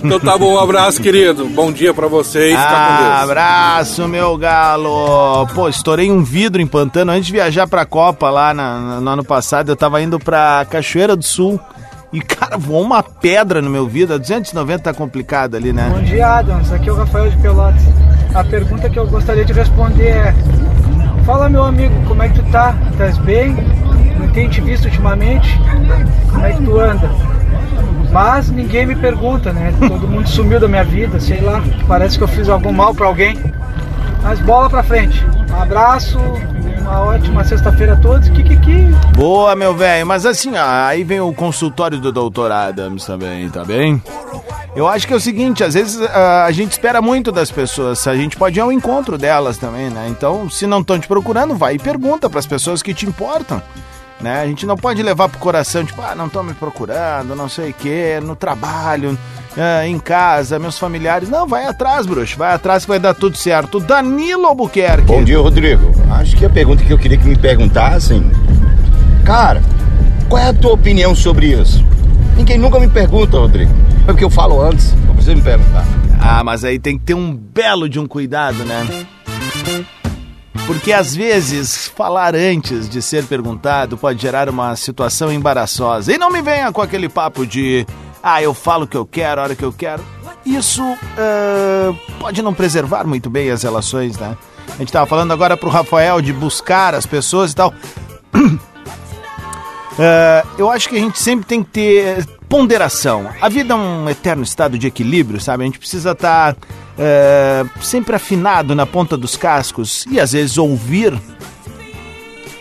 Então 0.03 0.19
tá 0.19 0.37
bom, 0.37 0.53
um 0.55 0.59
abraço, 0.59 1.01
querido. 1.01 1.45
Bom 1.47 1.71
dia 1.71 1.93
pra 1.93 2.07
vocês, 2.07 2.53
Deus. 2.55 3.23
Abraço, 3.23 4.07
meu 4.07 4.37
galo. 4.37 5.47
Pô, 5.55 5.67
estourei 5.69 6.11
um 6.11 6.23
vidro 6.23 6.61
em 6.61 6.67
Pantano 6.67 7.11
antes 7.11 7.27
de 7.27 7.31
viajar 7.33 7.67
pra 7.67 7.85
Copa 7.85 8.29
lá 8.29 8.53
na- 8.53 8.99
no 9.01 9.09
ano 9.09 9.23
passado. 9.23 9.69
Eu 9.69 9.75
tava 9.75 10.01
indo 10.01 10.19
pra 10.19 10.65
Cachoeira 10.69 11.15
do 11.15 11.23
Sul. 11.23 11.59
E, 12.11 12.19
cara, 12.21 12.57
voou 12.57 12.81
uma 12.81 13.03
pedra 13.03 13.61
no 13.61 13.69
meu 13.69 13.87
vidro. 13.87 14.15
A 14.15 14.17
290 14.17 14.83
tá 14.83 14.93
complicado 14.93 15.55
ali, 15.55 15.71
né? 15.71 15.89
Bom 15.93 16.01
dia, 16.03 16.27
Adams. 16.27 16.71
Aqui 16.71 16.89
é 16.89 16.91
o 16.91 16.95
Rafael 16.95 17.29
de 17.29 17.37
Pelotas. 17.37 17.81
A 18.33 18.43
pergunta 18.43 18.89
que 18.89 18.97
eu 18.97 19.07
gostaria 19.07 19.45
de 19.45 19.53
responder 19.53 20.07
é: 20.09 20.35
Fala, 21.25 21.47
meu 21.47 21.63
amigo, 21.63 21.93
como 22.07 22.23
é 22.23 22.29
que 22.29 22.41
tu 22.41 22.51
tá? 22.51 22.75
Estás 22.91 23.17
bem? 23.19 23.55
Tenho 24.33 24.49
te 24.49 24.61
visto 24.61 24.85
ultimamente? 24.85 25.59
Como 26.31 26.45
é 26.45 26.53
que 26.53 26.63
tu 26.63 26.79
anda? 26.79 27.09
Mas 28.11 28.49
ninguém 28.49 28.85
me 28.85 28.95
pergunta, 28.95 29.53
né? 29.53 29.73
Todo 29.79 30.07
mundo 30.07 30.27
sumiu 30.27 30.59
da 30.59 30.67
minha 30.67 30.83
vida, 30.83 31.19
sei 31.19 31.41
lá. 31.41 31.61
Parece 31.87 32.17
que 32.17 32.23
eu 32.23 32.27
fiz 32.27 32.49
algum 32.49 32.71
mal 32.71 32.93
pra 32.93 33.07
alguém. 33.07 33.37
Mas 34.23 34.39
bola 34.39 34.69
pra 34.69 34.83
frente. 34.83 35.23
Um 35.49 35.61
abraço, 35.61 36.17
uma 36.81 37.01
ótima 37.01 37.43
sexta-feira 37.43 37.93
a 37.93 37.97
todos. 37.97 38.29
Kikiki. 38.29 38.87
Boa, 39.15 39.55
meu 39.55 39.75
velho. 39.75 40.05
Mas 40.05 40.25
assim, 40.25 40.51
ó, 40.55 40.87
aí 40.87 41.03
vem 41.03 41.19
o 41.19 41.33
consultório 41.33 41.99
do 41.99 42.11
Dr. 42.11 42.51
Adams 42.51 43.05
também, 43.05 43.49
tá 43.49 43.63
bem? 43.63 44.01
Eu 44.75 44.87
acho 44.87 45.07
que 45.07 45.13
é 45.13 45.15
o 45.15 45.19
seguinte, 45.19 45.63
às 45.63 45.73
vezes 45.73 45.99
ah, 46.01 46.45
a 46.45 46.51
gente 46.51 46.71
espera 46.71 47.01
muito 47.01 47.31
das 47.31 47.51
pessoas, 47.51 48.07
a 48.07 48.15
gente 48.15 48.37
pode 48.37 48.59
ir 48.59 48.61
ao 48.61 48.71
encontro 48.71 49.17
delas 49.17 49.57
também, 49.57 49.89
né? 49.89 50.07
Então, 50.09 50.49
se 50.49 50.67
não 50.67 50.81
estão 50.81 50.99
te 50.99 51.07
procurando, 51.07 51.55
vai 51.55 51.75
e 51.75 51.79
pergunta 51.79 52.29
pras 52.29 52.45
pessoas 52.45 52.83
que 52.83 52.93
te 52.93 53.05
importam. 53.05 53.61
Né? 54.21 54.41
A 54.41 54.47
gente 54.47 54.65
não 54.65 54.75
pode 54.75 55.01
levar 55.01 55.29
pro 55.29 55.39
coração, 55.39 55.85
tipo, 55.85 56.01
ah, 56.01 56.13
não 56.13 56.27
estão 56.27 56.43
me 56.43 56.53
procurando, 56.53 57.35
não 57.35 57.47
sei 57.47 57.69
o 57.69 57.73
quê, 57.73 58.19
no 58.21 58.35
trabalho, 58.35 59.17
ah, 59.57 59.87
em 59.87 59.97
casa, 59.97 60.59
meus 60.59 60.77
familiares. 60.77 61.29
Não, 61.29 61.47
vai 61.47 61.65
atrás, 61.65 62.05
bruxo, 62.05 62.37
vai 62.37 62.53
atrás 62.53 62.83
que 62.83 62.89
vai 62.89 62.99
dar 62.99 63.13
tudo 63.13 63.37
certo. 63.37 63.79
Danilo 63.79 64.45
Albuquerque. 64.45 65.05
Bom 65.07 65.23
dia, 65.23 65.39
Rodrigo. 65.39 65.93
Acho 66.11 66.35
que 66.35 66.45
a 66.45 66.49
pergunta 66.49 66.83
que 66.83 66.91
eu 66.91 66.97
queria 66.97 67.17
que 67.17 67.27
me 67.27 67.37
perguntassem, 67.37 68.29
cara, 69.23 69.61
Qual 70.29 70.39
é 70.39 70.49
a 70.49 70.53
tua 70.53 70.73
opinião 70.73 71.15
sobre 71.15 71.47
isso? 71.47 71.83
Ninguém 72.37 72.59
nunca 72.59 72.79
me 72.79 72.87
pergunta, 72.87 73.39
Rodrigo. 73.39 73.71
É 74.03 74.11
porque 74.11 74.23
eu 74.23 74.29
falo 74.29 74.61
antes, 74.61 74.93
não 75.07 75.15
precisa 75.15 75.35
me 75.35 75.41
perguntar. 75.41 75.83
Ah, 76.19 76.43
mas 76.43 76.63
aí 76.63 76.77
tem 76.77 76.99
que 76.99 77.03
ter 77.03 77.15
um 77.15 77.35
belo 77.35 77.89
de 77.89 77.99
um 77.99 78.05
cuidado, 78.05 78.63
né? 78.63 79.07
Porque 80.69 80.93
às 80.93 81.15
vezes 81.15 81.87
falar 81.87 82.35
antes 82.35 82.87
de 82.87 83.01
ser 83.01 83.25
perguntado 83.25 83.97
pode 83.97 84.21
gerar 84.21 84.47
uma 84.47 84.75
situação 84.75 85.33
embaraçosa. 85.33 86.13
E 86.13 86.17
não 86.19 86.29
me 86.29 86.43
venha 86.43 86.71
com 86.71 86.79
aquele 86.79 87.09
papo 87.09 87.43
de 87.43 87.87
ah, 88.21 88.39
eu 88.39 88.53
falo 88.53 88.83
o 88.83 88.87
que 88.87 88.95
eu 88.95 89.03
quero, 89.03 89.41
a 89.41 89.45
hora 89.45 89.55
que 89.55 89.65
eu 89.65 89.73
quero. 89.73 90.05
Isso 90.45 90.83
uh, 90.83 91.97
pode 92.19 92.43
não 92.43 92.53
preservar 92.53 93.03
muito 93.07 93.31
bem 93.31 93.49
as 93.49 93.63
relações, 93.63 94.15
né? 94.19 94.37
A 94.75 94.77
gente 94.77 94.91
tava 94.91 95.07
falando 95.07 95.33
agora 95.33 95.57
pro 95.57 95.71
Rafael 95.71 96.21
de 96.21 96.31
buscar 96.31 96.93
as 96.93 97.07
pessoas 97.07 97.51
e 97.51 97.55
tal. 97.55 97.73
Uh, 99.99 100.47
eu 100.57 100.71
acho 100.71 100.87
que 100.87 100.95
a 100.95 100.99
gente 100.99 101.19
sempre 101.19 101.45
tem 101.45 101.61
que 101.61 101.71
ter 101.71 102.25
ponderação. 102.47 103.29
A 103.41 103.49
vida 103.49 103.73
é 103.73 103.75
um 103.75 104.09
eterno 104.09 104.43
estado 104.43 104.79
de 104.79 104.87
equilíbrio, 104.87 105.41
sabe? 105.41 105.63
A 105.63 105.65
gente 105.65 105.77
precisa 105.77 106.11
estar 106.11 106.53
tá, 106.53 106.67
uh, 106.99 107.83
sempre 107.83 108.15
afinado 108.15 108.75
na 108.75 108.85
ponta 108.85 109.15
dos 109.15 109.37
cascos 109.37 110.05
e 110.11 110.19
às 110.19 110.33
vezes 110.33 110.57
ouvir 110.57 111.19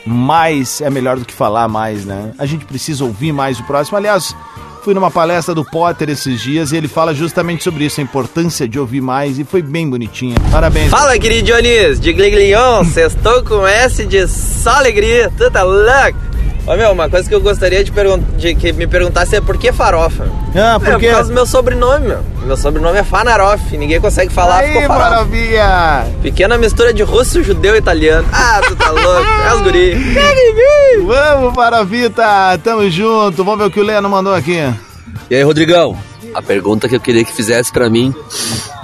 mais 0.07 0.81
é 0.81 0.89
melhor 0.89 1.19
do 1.19 1.25
que 1.25 1.35
falar 1.35 1.69
mais, 1.69 2.05
né? 2.05 2.33
A 2.39 2.47
gente 2.47 2.65
precisa 2.65 3.05
ouvir 3.05 3.33
mais 3.33 3.61
o 3.61 3.65
próximo. 3.65 3.99
Aliás, 3.99 4.35
fui 4.83 4.95
numa 4.95 5.11
palestra 5.11 5.55
do 5.55 5.65
Potter 5.65 6.09
esses 6.09 6.41
dias 6.41 6.73
e 6.73 6.77
ele 6.77 6.89
fala 6.89 7.13
justamente 7.15 7.63
sobre 7.63 7.85
isso, 7.85 8.01
a 8.01 8.03
importância 8.03 8.67
de 8.67 8.79
ouvir 8.79 9.03
mais 9.03 9.39
e 9.39 9.45
foi 9.45 9.61
bem 9.61 9.89
bonitinha. 9.89 10.37
Parabéns. 10.51 10.91
Fala, 10.91 11.19
querido 11.19 11.47
Dionísio, 11.47 11.99
de 11.99 12.13
Gliglion, 12.13 12.85
sextou 12.85 13.45
com 13.45 13.67
S 13.67 14.07
de 14.07 14.27
só 14.27 14.71
alegria, 14.71 15.31
tudo 15.37 15.51
tá 15.51 15.63
louco. 15.63 16.28
Ô 16.69 16.77
meu, 16.77 16.93
uma 16.93 17.09
coisa 17.09 17.27
que 17.27 17.35
eu 17.35 17.41
gostaria 17.41 17.83
de, 17.83 17.91
de 18.37 18.55
que 18.55 18.75
me 18.75 18.87
perguntasse 18.87 19.35
é 19.35 19.41
por 19.41 19.57
que 19.57 19.73
farofa? 19.73 20.29
Ah, 20.55 20.79
por 20.79 20.99
quê? 20.99 21.07
É, 21.07 21.09
por 21.09 21.15
causa 21.15 21.29
do 21.31 21.35
meu 21.35 21.47
sobrenome, 21.47 22.09
meu. 22.09 22.19
Meu 22.45 22.59
sobrenome 22.59 22.99
é 22.99 23.03
Fanaroff, 23.03 23.75
ninguém 23.75 23.99
consegue 23.99 24.31
falar, 24.31 24.59
Aí, 24.59 24.67
ficou 24.75 24.83
farofa. 24.83 25.11
maravilha! 25.11 26.07
Pequena 26.21 26.59
mistura 26.59 26.93
de 26.93 27.03
russo, 27.03 27.43
judeu 27.43 27.75
e 27.75 27.79
italiano. 27.79 28.29
Ah, 28.31 28.61
tu 28.69 28.77
tá 28.77 28.91
louco, 28.91 29.27
é 29.47 29.55
os 29.55 29.63
guri. 29.63 29.95
Vamos, 31.07 31.55
Farovita, 31.55 32.61
tamo 32.63 32.91
junto. 32.91 33.43
Vamos 33.43 33.61
ver 33.61 33.65
o 33.65 33.71
que 33.71 33.81
o 33.81 33.85
Leno 33.85 34.11
mandou 34.11 34.35
aqui. 34.35 34.61
E 35.31 35.37
aí, 35.37 35.43
Rodrigão? 35.43 35.97
A 36.35 36.43
pergunta 36.43 36.87
que 36.87 36.97
eu 36.97 37.01
queria 37.01 37.25
que 37.25 37.33
fizesse 37.33 37.73
para 37.73 37.89
mim, 37.89 38.15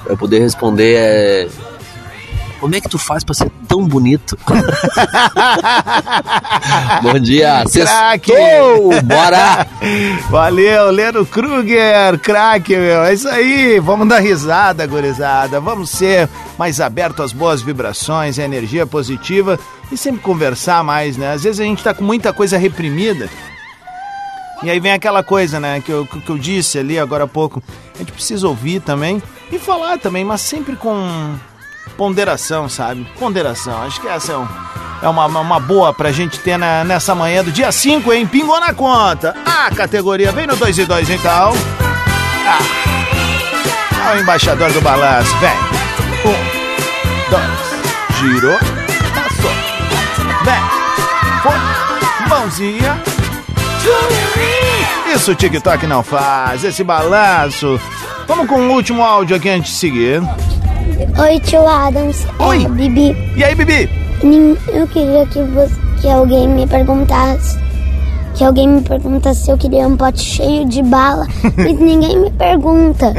pra 0.03 0.15
eu 0.15 0.17
poder 0.17 0.39
responder 0.39 0.95
é 0.95 1.49
como 2.65 2.75
é 2.75 2.81
que 2.81 2.89
tu 2.89 2.97
faz 2.99 3.23
pra 3.23 3.35
ser 3.35 3.51
tão 3.69 3.87
bonito? 3.87 4.39
Bom 7.03 7.19
dia, 7.19 7.63
sextou! 7.69 9.03
Bora! 9.03 9.67
Valeu, 10.31 10.91
Leno 10.91 11.27
Kruger, 11.27 12.19
craque, 12.21 12.75
meu. 12.75 13.03
É 13.03 13.13
isso 13.13 13.29
aí, 13.29 13.79
vamos 13.81 14.09
dar 14.09 14.21
risada, 14.21 14.87
gurizada. 14.87 15.61
Vamos 15.61 15.91
ser 15.91 16.27
mais 16.59 16.81
abertos 16.81 17.27
às 17.27 17.35
boas 17.35 17.61
vibrações, 17.61 18.39
à 18.39 18.45
energia 18.45 18.87
positiva 18.87 19.61
e 19.93 19.97
sempre 19.99 20.23
conversar 20.23 20.83
mais, 20.83 21.19
né? 21.19 21.35
Às 21.35 21.43
vezes 21.43 21.61
a 21.61 21.65
gente 21.65 21.85
tá 21.85 21.93
com 21.93 22.03
muita 22.03 22.33
coisa 22.33 22.57
reprimida. 22.57 23.29
E 24.63 24.71
aí 24.71 24.81
vem 24.81 24.93
aquela 24.93 25.23
coisa, 25.23 25.61
né, 25.61 25.83
que 25.83 25.93
eu, 25.93 26.07
que 26.07 26.31
eu 26.31 26.39
disse 26.39 26.79
ali 26.79 26.99
agora 26.99 27.25
há 27.25 27.29
pouco. 27.29 27.63
A 27.95 27.99
gente 27.99 28.13
precisa 28.13 28.49
ouvir 28.49 28.81
também 28.81 29.23
e 29.53 29.59
falar 29.59 29.99
também, 29.99 30.25
mas 30.25 30.41
sempre 30.41 30.77
com 30.77 31.35
ponderação, 31.97 32.69
sabe? 32.69 33.07
Ponderação. 33.19 33.83
Acho 33.83 34.01
que 34.01 34.09
essa 34.09 34.33
é, 34.33 34.37
um, 34.37 34.49
é 35.03 35.09
uma, 35.09 35.27
uma 35.27 35.61
boa 35.61 35.93
pra 35.93 36.13
gente 36.13 36.39
ter 36.39 36.57
na, 36.57 36.85
nessa 36.85 37.15
manhã 37.15 37.43
do 37.43 37.53
dia 37.53 37.71
5, 37.71 38.13
hein? 38.13 38.27
Pingou 38.27 38.59
na 38.61 38.73
conta. 38.75 39.35
A 39.45 39.75
categoria 39.75 40.33
vem 40.33 40.47
no 40.47 40.57
2 40.57 40.79
e 40.79 40.85
2 40.85 41.11
então. 41.11 41.53
Ah. 42.47 42.85
É 44.13 44.17
o 44.17 44.21
embaixador 44.21 44.71
do 44.73 44.81
balanço. 44.83 45.35
Vem. 45.39 45.51
Um, 46.27 47.31
dois. 47.31 48.21
Girou. 48.21 48.59
Passou. 49.15 49.51
Vem. 50.45 50.63
Foi. 51.43 52.29
Mãozinha. 52.29 53.03
Isso 55.15 55.33
o 55.33 55.35
TikTok 55.35 55.87
não 55.87 56.03
faz. 56.03 56.65
Esse 56.65 56.85
balanço. 56.85 57.81
Vamos 58.27 58.47
com 58.47 58.57
o 58.57 58.73
último 58.73 59.03
áudio 59.03 59.37
aqui 59.37 59.49
antes 59.49 59.73
de 59.73 59.79
seguir. 59.79 60.23
Oi, 61.19 61.41
tio 61.41 61.67
Adams. 61.67 62.27
Oi. 62.39 62.65
É 62.65 62.69
Bibi. 62.69 63.17
E 63.37 63.45
aí, 63.45 63.55
Bibi? 63.55 63.89
Eu 64.69 64.87
queria 64.89 65.27
que, 65.27 65.43
você, 65.43 65.75
que 66.01 66.09
alguém 66.09 66.49
me 66.49 66.67
perguntasse. 66.67 67.59
Que 68.35 68.45
alguém 68.45 68.69
me 68.69 68.83
perguntasse 68.83 69.45
se 69.45 69.51
eu 69.51 69.57
queria 69.57 69.87
um 69.87 69.97
pote 69.97 70.21
cheio 70.21 70.67
de 70.67 70.83
bala. 70.83 71.27
e 71.59 71.73
ninguém 71.73 72.19
me 72.19 72.31
pergunta. 72.31 73.13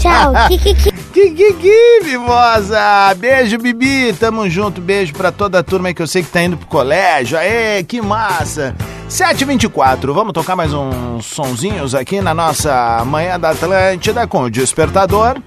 Tchau. 0.00 0.32
Kikiki. 0.48 0.92
Kikiki, 1.12 2.04
mimosa. 2.04 3.14
Beijo, 3.16 3.58
Bibi. 3.58 4.12
Tamo 4.12 4.48
junto. 4.48 4.80
Beijo 4.80 5.14
pra 5.14 5.32
toda 5.32 5.58
a 5.58 5.62
turma 5.62 5.92
que 5.92 6.02
eu 6.02 6.06
sei 6.06 6.22
que 6.22 6.30
tá 6.30 6.42
indo 6.42 6.56
pro 6.56 6.66
colégio. 6.68 7.38
Aê, 7.38 7.82
que 7.82 8.00
massa. 8.00 8.74
7h24, 9.08 10.12
vamos 10.12 10.34
tocar 10.34 10.54
mais 10.54 10.74
uns 10.74 11.24
sonzinhos 11.24 11.94
aqui 11.94 12.20
na 12.20 12.34
nossa 12.34 13.02
Manhã 13.06 13.40
da 13.40 13.50
Atlântida 13.50 14.26
com 14.26 14.42
o 14.42 14.50
Despertador 14.50 15.40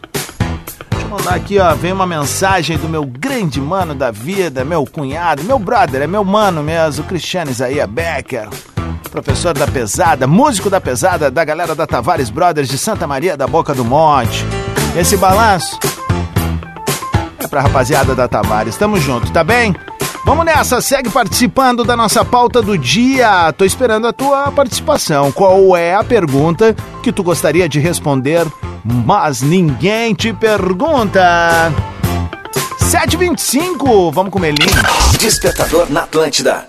mandar 1.12 1.36
aqui, 1.36 1.60
ó, 1.60 1.76
vem 1.76 1.92
uma 1.92 2.08
mensagem 2.08 2.78
do 2.78 2.88
meu 2.88 3.04
grande 3.04 3.60
mano 3.60 3.94
da 3.94 4.12
vida, 4.12 4.64
meu 4.64 4.86
cunhado, 4.86 5.44
meu 5.44 5.60
brother, 5.60 6.04
é 6.04 6.08
meu 6.08 6.24
mano 6.24 6.64
mesmo, 6.64 7.04
Cristiano 7.04 7.52
Isaia 7.52 7.86
Becker, 7.86 8.48
professor 9.12 9.54
da 9.54 9.68
pesada, 9.68 10.26
músico 10.26 10.70
da 10.70 10.80
pesada 10.80 11.30
da 11.30 11.44
galera 11.44 11.76
da 11.76 11.86
Tavares 11.86 12.30
Brothers 12.30 12.70
de 12.70 12.78
Santa 12.78 13.06
Maria 13.06 13.36
da 13.36 13.46
Boca 13.46 13.74
do 13.74 13.84
Monte. 13.84 14.46
Esse 14.98 15.18
balanço 15.18 15.78
é 17.38 17.46
pra 17.46 17.60
rapaziada 17.60 18.16
da 18.16 18.30
Tavares, 18.30 18.78
tamo 18.78 18.98
junto, 18.98 19.34
tá 19.34 19.44
bem? 19.44 19.76
Vamos 20.26 20.46
nessa, 20.46 20.80
segue 20.80 21.10
participando 21.10 21.84
da 21.84 21.98
nossa 21.98 22.24
pauta 22.24 22.62
do 22.62 22.78
dia. 22.78 23.52
Tô 23.54 23.66
esperando 23.66 24.08
a 24.08 24.14
tua 24.14 24.52
participação. 24.52 25.32
Qual 25.32 25.76
é 25.76 25.96
a 25.96 26.04
pergunta 26.04 26.76
que 27.02 27.12
tu 27.12 27.24
gostaria 27.24 27.68
de 27.68 27.80
responder 27.80 28.46
mas 28.84 29.42
ninguém 29.42 30.14
te 30.14 30.34
pergunta. 30.34 31.72
7h25, 32.80 34.12
vamos 34.12 34.32
com 34.32 34.40
o 34.40 34.42
Melim. 34.42 34.68
Despertador 35.20 35.90
na 35.90 36.02
Atlântida. 36.02 36.68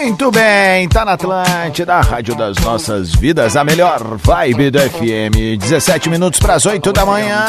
Muito 0.00 0.30
bem, 0.30 0.88
tá 0.88 1.04
na 1.04 1.12
Atlântida, 1.12 1.94
a 1.94 2.00
rádio 2.00 2.34
das 2.34 2.56
nossas 2.58 3.14
vidas, 3.14 3.56
a 3.56 3.62
melhor 3.62 4.16
vibe 4.16 4.70
do 4.70 4.80
FM. 4.80 5.58
17 5.58 6.08
minutos 6.08 6.40
para 6.40 6.54
as 6.54 6.64
8 6.64 6.92
da 6.92 7.04
manhã. 7.04 7.46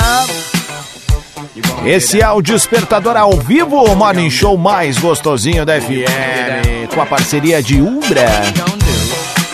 Esse 1.86 2.22
é 2.22 2.30
o 2.30 2.42
Despertador 2.42 3.18
ao 3.18 3.32
vivo, 3.40 3.78
o 3.78 3.96
morning 3.96 4.30
show 4.30 4.58
mais 4.58 4.98
gostosinho 4.98 5.66
da 5.66 5.80
FM, 5.82 6.94
com 6.94 7.02
a 7.02 7.06
parceria 7.06 7.64
de 7.64 7.82
Umbra, 7.82 8.28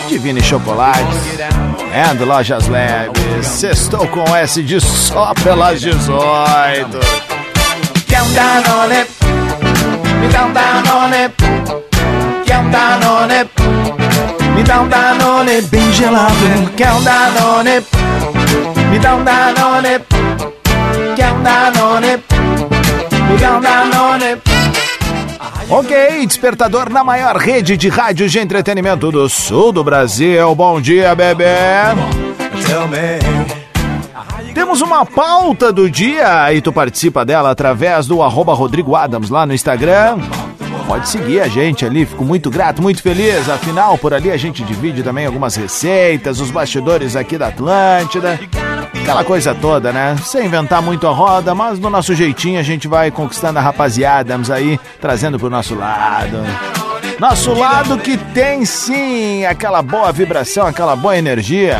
Divine 0.08 0.42
Chocolates 0.42 1.57
and 1.92 2.24
Lojas 2.24 2.68
Leves. 2.68 3.46
Sextou 3.46 4.06
com 4.08 4.36
S 4.36 4.62
de 4.62 4.80
só 4.80 5.32
pelas 5.42 5.80
18. 5.80 6.98
Quer 8.06 8.22
um 8.22 8.32
Danone? 8.32 9.06
Me 10.20 10.28
dá 10.28 10.44
um 10.46 10.52
Danone. 10.52 11.30
Quer 12.44 12.58
um 12.58 12.70
Danone? 12.70 13.50
Me 14.54 14.62
dá 14.62 14.80
um 14.80 14.88
Danone 14.88 15.62
bem 15.62 15.92
gelado. 15.92 16.34
Quer 16.76 16.92
um 16.92 17.02
Danone? 17.02 17.84
Me 18.90 18.98
dá 18.98 19.14
um 19.14 19.24
Danone. 19.24 20.00
Quer 21.16 21.32
um 21.32 21.42
Danone? 21.42 22.22
Me 23.30 23.38
dá 23.38 23.56
um 23.56 23.60
Danone. 23.60 24.67
Ok, 25.70 26.26
despertador 26.26 26.90
na 26.90 27.04
maior 27.04 27.36
rede 27.36 27.76
de 27.76 27.88
rádios 27.88 28.32
de 28.32 28.38
entretenimento 28.38 29.10
do 29.10 29.28
sul 29.28 29.72
do 29.72 29.84
Brasil. 29.84 30.54
Bom 30.54 30.80
dia, 30.80 31.14
bebê. 31.14 31.44
Temos 34.54 34.80
uma 34.80 35.04
pauta 35.06 35.72
do 35.72 35.90
dia 35.90 36.52
e 36.52 36.60
tu 36.60 36.72
participa 36.72 37.24
dela 37.24 37.50
através 37.50 38.06
do 38.06 38.22
arroba 38.22 38.54
Rodrigo 38.54 38.96
Adams 38.96 39.30
lá 39.30 39.46
no 39.46 39.54
Instagram. 39.54 40.18
Pode 40.86 41.08
seguir 41.08 41.40
a 41.40 41.48
gente 41.48 41.84
ali, 41.84 42.06
fico 42.06 42.24
muito 42.24 42.50
grato, 42.50 42.80
muito 42.80 43.02
feliz. 43.02 43.48
Afinal, 43.48 43.98
por 43.98 44.14
ali 44.14 44.30
a 44.30 44.36
gente 44.38 44.64
divide 44.64 45.02
também 45.02 45.26
algumas 45.26 45.54
receitas, 45.54 46.40
os 46.40 46.50
bastidores 46.50 47.14
aqui 47.14 47.36
da 47.36 47.48
Atlântida. 47.48 48.40
Aquela 48.94 49.24
coisa 49.24 49.54
toda, 49.54 49.92
né? 49.92 50.16
Sem 50.24 50.46
inventar 50.46 50.82
muito 50.82 51.06
a 51.06 51.10
roda, 51.10 51.54
mas 51.54 51.78
no 51.78 51.88
nosso 51.88 52.14
jeitinho 52.14 52.60
a 52.60 52.62
gente 52.62 52.86
vai 52.86 53.10
conquistando 53.10 53.58
a 53.58 53.62
rapaziada, 53.62 54.32
vamos 54.32 54.50
aí 54.50 54.78
trazendo 55.00 55.38
pro 55.38 55.48
nosso 55.48 55.74
lado. 55.74 56.38
Nosso 57.18 57.52
lado 57.52 57.98
que 57.98 58.16
tem 58.16 58.64
sim 58.64 59.44
aquela 59.44 59.82
boa 59.82 60.12
vibração, 60.12 60.66
aquela 60.66 60.94
boa 60.94 61.16
energia. 61.16 61.78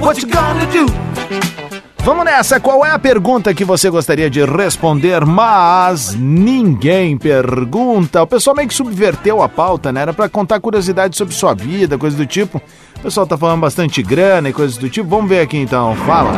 What 0.00 0.20
you 0.20 0.28
gonna 0.28 0.66
do? 0.66 1.63
Vamos 2.04 2.26
nessa, 2.26 2.60
qual 2.60 2.84
é 2.84 2.90
a 2.90 2.98
pergunta 2.98 3.54
que 3.54 3.64
você 3.64 3.88
gostaria 3.88 4.28
de 4.28 4.44
responder, 4.44 5.24
mas 5.24 6.14
ninguém 6.14 7.16
pergunta? 7.16 8.22
O 8.22 8.26
pessoal 8.26 8.54
meio 8.54 8.68
que 8.68 8.74
subverteu 8.74 9.40
a 9.40 9.48
pauta, 9.48 9.90
né? 9.90 10.02
Era 10.02 10.12
pra 10.12 10.28
contar 10.28 10.60
curiosidades 10.60 11.16
sobre 11.16 11.32
sua 11.32 11.54
vida, 11.54 11.96
coisa 11.96 12.14
do 12.14 12.26
tipo. 12.26 12.60
O 12.98 13.00
pessoal 13.00 13.26
tá 13.26 13.38
falando 13.38 13.62
bastante 13.62 14.02
grana 14.02 14.50
e 14.50 14.52
coisas 14.52 14.76
do 14.76 14.90
tipo. 14.90 15.08
Vamos 15.08 15.30
ver 15.30 15.40
aqui 15.40 15.56
então, 15.56 15.96
fala. 15.96 16.32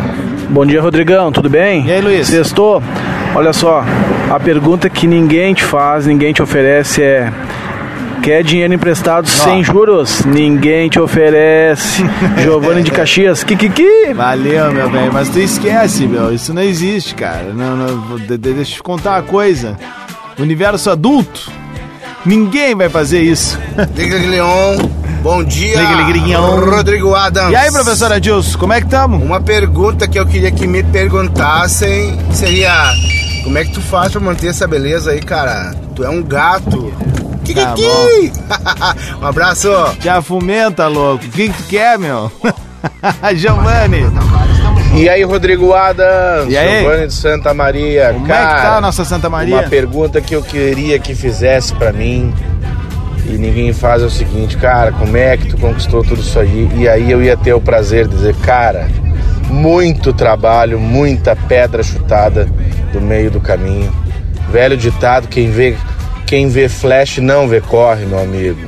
Bom 0.50 0.64
dia, 0.64 0.80
Rodrigão, 0.80 1.32
tudo 1.32 1.50
bem? 1.50 1.84
E 1.84 1.90
aí, 1.90 2.00
Luiz? 2.00 2.28
Sextou? 2.28 2.80
Olha 3.34 3.52
só, 3.52 3.82
a 4.30 4.38
pergunta 4.38 4.88
que 4.88 5.08
ninguém 5.08 5.52
te 5.52 5.64
faz, 5.64 6.06
ninguém 6.06 6.32
te 6.32 6.40
oferece 6.40 7.02
é. 7.02 7.32
Quer 8.26 8.42
dinheiro 8.42 8.74
emprestado 8.74 9.28
sem 9.28 9.62
juros? 9.62 10.24
Ninguém 10.24 10.88
te 10.88 10.98
oferece. 10.98 12.02
Giovanni 12.42 12.82
de 12.82 12.90
Caxias, 12.90 13.44
Kikiki. 13.44 14.12
Valeu, 14.16 14.72
meu 14.72 14.90
bem, 14.90 15.08
mas 15.12 15.28
tu 15.28 15.38
esquece, 15.38 16.08
meu. 16.08 16.34
Isso 16.34 16.52
não 16.52 16.60
existe, 16.60 17.14
cara. 17.14 17.52
Não, 17.54 17.76
não, 17.76 18.16
de- 18.18 18.26
de- 18.26 18.38
deixa 18.38 18.72
eu 18.72 18.76
te 18.78 18.82
contar 18.82 19.12
uma 19.12 19.22
coisa. 19.22 19.76
Universo 20.40 20.90
adulto, 20.90 21.48
ninguém 22.24 22.74
vai 22.74 22.88
fazer 22.88 23.20
isso. 23.22 23.60
Liga 23.94 24.16
Leon, 24.16 24.76
bom 25.22 25.44
dia. 25.44 25.76
Liga. 25.80 26.36
Rodrigo 26.38 27.14
Adams. 27.14 27.52
E 27.52 27.54
aí, 27.54 27.70
professor 27.70 28.10
Adilson, 28.10 28.58
como 28.58 28.72
é 28.72 28.80
que 28.80 28.88
tamo? 28.88 29.18
Uma 29.24 29.40
pergunta 29.40 30.08
que 30.08 30.18
eu 30.18 30.26
queria 30.26 30.50
que 30.50 30.66
me 30.66 30.82
perguntassem 30.82 32.18
seria: 32.32 32.72
como 33.44 33.56
é 33.56 33.64
que 33.64 33.70
tu 33.70 33.80
faz 33.80 34.10
pra 34.10 34.20
manter 34.20 34.48
essa 34.48 34.66
beleza 34.66 35.12
aí, 35.12 35.20
cara? 35.20 35.72
Tu 35.94 36.02
é 36.02 36.10
um 36.10 36.24
gato. 36.24 36.92
Tá 37.54 37.74
Kikiki. 37.74 38.32
um 39.22 39.26
abraço. 39.26 39.68
Já 40.00 40.20
fumenta, 40.22 40.86
louco. 40.88 41.24
O 41.24 41.28
que 41.28 41.48
que 41.48 41.62
tu 41.62 41.68
quer, 41.68 41.98
meu? 41.98 42.30
Giovanni. 43.34 44.06
E 44.94 45.08
aí, 45.08 45.22
Rodrigo 45.24 45.74
Adams, 45.74 46.52
E 46.52 46.56
aí? 46.56 46.80
Giovanni 46.80 47.06
de 47.08 47.14
Santa 47.14 47.52
Maria. 47.52 48.12
Como 48.12 48.26
Cara, 48.26 48.52
é 48.52 48.54
que 48.54 48.62
tá 48.62 48.76
a 48.76 48.80
nossa 48.80 49.04
Santa 49.04 49.28
Maria? 49.28 49.56
Uma 49.56 49.62
pergunta 49.64 50.20
que 50.20 50.34
eu 50.34 50.42
queria 50.42 50.98
que 50.98 51.14
fizesse 51.14 51.74
pra 51.74 51.92
mim 51.92 52.32
e 53.28 53.36
ninguém 53.36 53.72
faz 53.72 54.02
é 54.02 54.06
o 54.06 54.10
seguinte, 54.10 54.56
cara, 54.56 54.92
como 54.92 55.16
é 55.16 55.36
que 55.36 55.48
tu 55.48 55.58
conquistou 55.58 56.02
tudo 56.04 56.20
isso 56.20 56.38
aí? 56.38 56.68
E 56.76 56.88
aí 56.88 57.10
eu 57.10 57.22
ia 57.22 57.36
ter 57.36 57.52
o 57.52 57.60
prazer 57.60 58.06
de 58.06 58.14
dizer, 58.14 58.36
cara, 58.36 58.88
muito 59.50 60.12
trabalho, 60.12 60.78
muita 60.78 61.34
pedra 61.34 61.82
chutada 61.82 62.48
do 62.92 63.00
meio 63.00 63.30
do 63.30 63.40
caminho. 63.40 63.92
Velho 64.50 64.76
ditado, 64.76 65.26
quem 65.26 65.50
vê, 65.50 65.76
quem 66.26 66.48
vê 66.48 66.68
flash 66.68 67.18
não 67.18 67.48
vê 67.48 67.60
corre, 67.60 68.04
meu 68.04 68.18
amigo. 68.18 68.58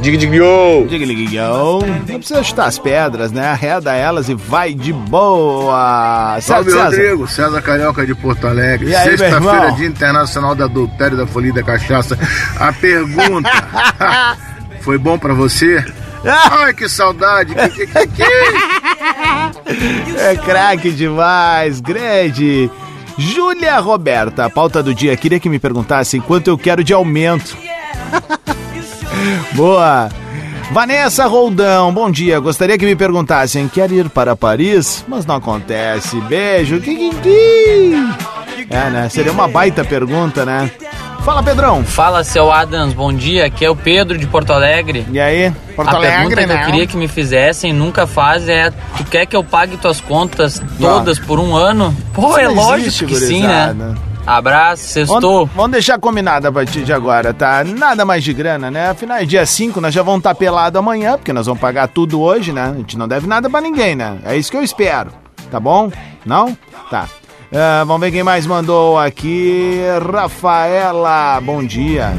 Diga, 0.00 0.18
diga! 0.18 0.34
Diga. 0.88 1.48
Não 1.48 2.18
precisa 2.18 2.42
chutar 2.42 2.66
as 2.66 2.78
pedras, 2.78 3.32
né? 3.32 3.48
Arreda 3.48 3.94
elas 3.94 4.28
e 4.28 4.34
vai 4.34 4.74
de 4.74 4.92
boa. 4.92 6.38
Salve, 6.42 6.70
César? 6.70 6.84
Rodrigo. 6.84 7.26
César 7.26 7.62
Carioca 7.62 8.04
de 8.06 8.14
Porto 8.14 8.46
Alegre. 8.46 8.92
Sexta-feira? 8.92 9.72
Dia 9.72 9.86
Internacional 9.86 10.54
da 10.54 10.66
Adultério 10.66 11.16
da 11.16 11.26
Folia 11.26 11.50
e 11.50 11.54
da 11.54 11.62
Cachaça. 11.62 12.18
A 12.60 12.72
pergunta: 12.74 13.50
Foi 14.82 14.98
bom 14.98 15.18
pra 15.18 15.32
você? 15.32 15.82
Ai, 16.24 16.74
que 16.74 16.88
saudade. 16.88 17.54
Que, 17.54 17.68
que, 17.68 17.86
que, 17.86 18.06
que? 18.08 18.22
É 20.18 20.36
craque 20.36 20.90
demais, 20.90 21.80
grande. 21.80 22.70
Júlia 23.18 23.78
Roberta, 23.78 24.44
a 24.44 24.50
pauta 24.50 24.82
do 24.82 24.94
dia. 24.94 25.16
Queria 25.16 25.40
que 25.40 25.48
me 25.48 25.58
perguntassem 25.58 26.20
quanto 26.20 26.48
eu 26.48 26.58
quero 26.58 26.84
de 26.84 26.92
aumento. 26.92 27.56
Boa. 29.54 30.08
Vanessa 30.72 31.26
Roldão, 31.26 31.92
bom 31.92 32.10
dia. 32.10 32.38
Gostaria 32.40 32.76
que 32.76 32.84
me 32.84 32.96
perguntassem: 32.96 33.68
quer 33.68 33.90
ir 33.90 34.10
para 34.10 34.36
Paris? 34.36 35.04
Mas 35.08 35.24
não 35.24 35.36
acontece. 35.36 36.20
Beijo. 36.22 36.80
Kikiki. 36.80 38.35
É, 38.70 38.90
né? 38.90 39.08
Seria 39.08 39.32
uma 39.32 39.48
baita 39.48 39.84
pergunta, 39.84 40.44
né? 40.44 40.70
Fala, 41.26 41.42
Pedrão. 41.42 41.84
Fala, 41.84 42.22
seu 42.22 42.52
Adams, 42.52 42.94
bom 42.94 43.12
dia. 43.12 43.46
Aqui 43.46 43.64
é 43.64 43.70
o 43.70 43.74
Pedro 43.74 44.16
de 44.16 44.26
Porto 44.28 44.52
Alegre. 44.52 45.04
E 45.10 45.18
aí? 45.18 45.50
Porto 45.74 45.88
a 45.88 45.96
Alegre, 45.96 46.16
pergunta 46.18 46.40
que 46.40 46.46
né? 46.46 46.54
eu 46.54 46.66
queria 46.66 46.86
que 46.86 46.96
me 46.96 47.08
fizessem, 47.08 47.72
nunca 47.72 48.06
fazem, 48.06 48.54
é: 48.54 48.70
tu 48.70 49.04
quer 49.04 49.26
que 49.26 49.34
eu 49.34 49.42
pague 49.42 49.76
tuas 49.76 50.00
contas 50.00 50.62
todas 50.80 51.18
por 51.18 51.40
um 51.40 51.56
ano? 51.56 51.94
Pô, 52.14 52.30
Isso 52.30 52.38
é 52.38 52.48
lógico 52.48 52.86
existe, 52.86 53.06
que 53.06 53.16
sim, 53.16 53.42
né? 53.42 53.74
Abraço, 54.26 54.84
sextou. 54.84 55.46
Vamos, 55.54 55.70
deixar 55.70 55.98
combinado 55.98 56.48
a 56.48 56.52
partir 56.52 56.82
de 56.82 56.92
agora, 56.92 57.32
tá? 57.34 57.62
Nada 57.64 58.04
mais 58.04 58.24
de 58.24 58.32
grana, 58.32 58.70
né? 58.70 58.90
Afinal, 58.90 59.18
é 59.18 59.24
dia 59.24 59.46
5, 59.46 59.80
nós 59.80 59.94
já 59.94 60.02
vamos 60.02 60.18
estar 60.18 60.34
pelado 60.34 60.78
amanhã, 60.78 61.16
porque 61.16 61.32
nós 61.32 61.46
vamos 61.46 61.60
pagar 61.60 61.86
tudo 61.88 62.20
hoje, 62.20 62.52
né? 62.52 62.72
A 62.74 62.78
gente 62.78 62.98
não 62.98 63.06
deve 63.06 63.26
nada 63.26 63.48
pra 63.48 63.60
ninguém, 63.60 63.94
né? 63.94 64.18
É 64.24 64.36
isso 64.36 64.50
que 64.50 64.56
eu 64.56 64.62
espero, 64.62 65.10
tá 65.50 65.60
bom? 65.60 65.90
Não? 66.24 66.56
Tá. 66.90 67.08
Ah, 67.54 67.84
vamos 67.86 68.00
ver 68.00 68.10
quem 68.10 68.22
mais 68.22 68.46
mandou 68.46 68.98
aqui. 68.98 69.80
Rafaela, 70.12 71.40
bom 71.40 71.64
dia. 71.64 72.12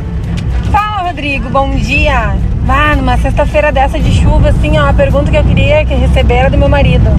Fala, 0.72 1.10
Rodrigo, 1.10 1.50
bom 1.50 1.72
dia. 1.72 2.36
Ah, 2.70 2.96
numa 2.96 3.18
sexta-feira 3.18 3.72
dessa 3.72 4.00
de 4.00 4.12
chuva, 4.12 4.50
assim, 4.50 4.78
ó, 4.78 4.90
a 4.90 4.94
pergunta 4.94 5.32
que 5.32 5.38
eu 5.38 5.44
queria 5.44 5.86
que 5.86 5.94
receber 5.94 6.36
era 6.36 6.50
do 6.50 6.58
meu 6.58 6.70
marido. 6.70 7.10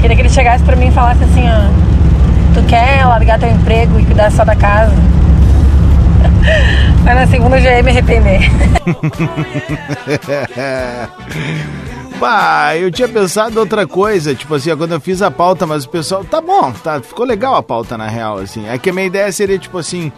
Queria 0.00 0.16
que 0.16 0.22
ele 0.22 0.28
chegasse 0.28 0.62
pra 0.64 0.76
mim 0.76 0.88
e 0.88 0.92
falasse 0.92 1.24
assim, 1.24 1.44
ó, 1.48 2.54
tu 2.54 2.62
quer 2.66 3.06
largar 3.06 3.38
teu 3.38 3.50
emprego 3.50 3.98
e 3.98 4.04
cuidar 4.04 4.30
só 4.30 4.44
da 4.44 4.54
casa? 4.54 4.94
Mas 7.04 7.14
na 7.14 7.26
segunda 7.26 7.56
eu 7.58 7.62
já 7.62 7.76
ia 7.76 7.82
me 7.82 7.90
arrepender. 7.90 8.40
Pá, 12.18 12.76
eu 12.76 12.90
tinha 12.90 13.08
pensado 13.08 13.58
outra 13.58 13.86
coisa, 13.86 14.34
tipo 14.34 14.54
assim, 14.54 14.74
quando 14.76 14.92
eu 14.92 15.00
fiz 15.00 15.20
a 15.20 15.30
pauta, 15.30 15.66
mas 15.66 15.84
o 15.84 15.88
pessoal, 15.88 16.24
tá 16.24 16.40
bom, 16.40 16.72
tá, 16.72 17.00
ficou 17.00 17.26
legal 17.26 17.54
a 17.56 17.62
pauta 17.62 17.98
na 17.98 18.06
real, 18.06 18.38
assim. 18.38 18.66
É 18.68 18.78
que 18.78 18.90
a 18.90 18.92
minha 18.92 19.06
ideia 19.06 19.30
seria, 19.32 19.58
tipo 19.58 19.76
assim, 19.78 20.12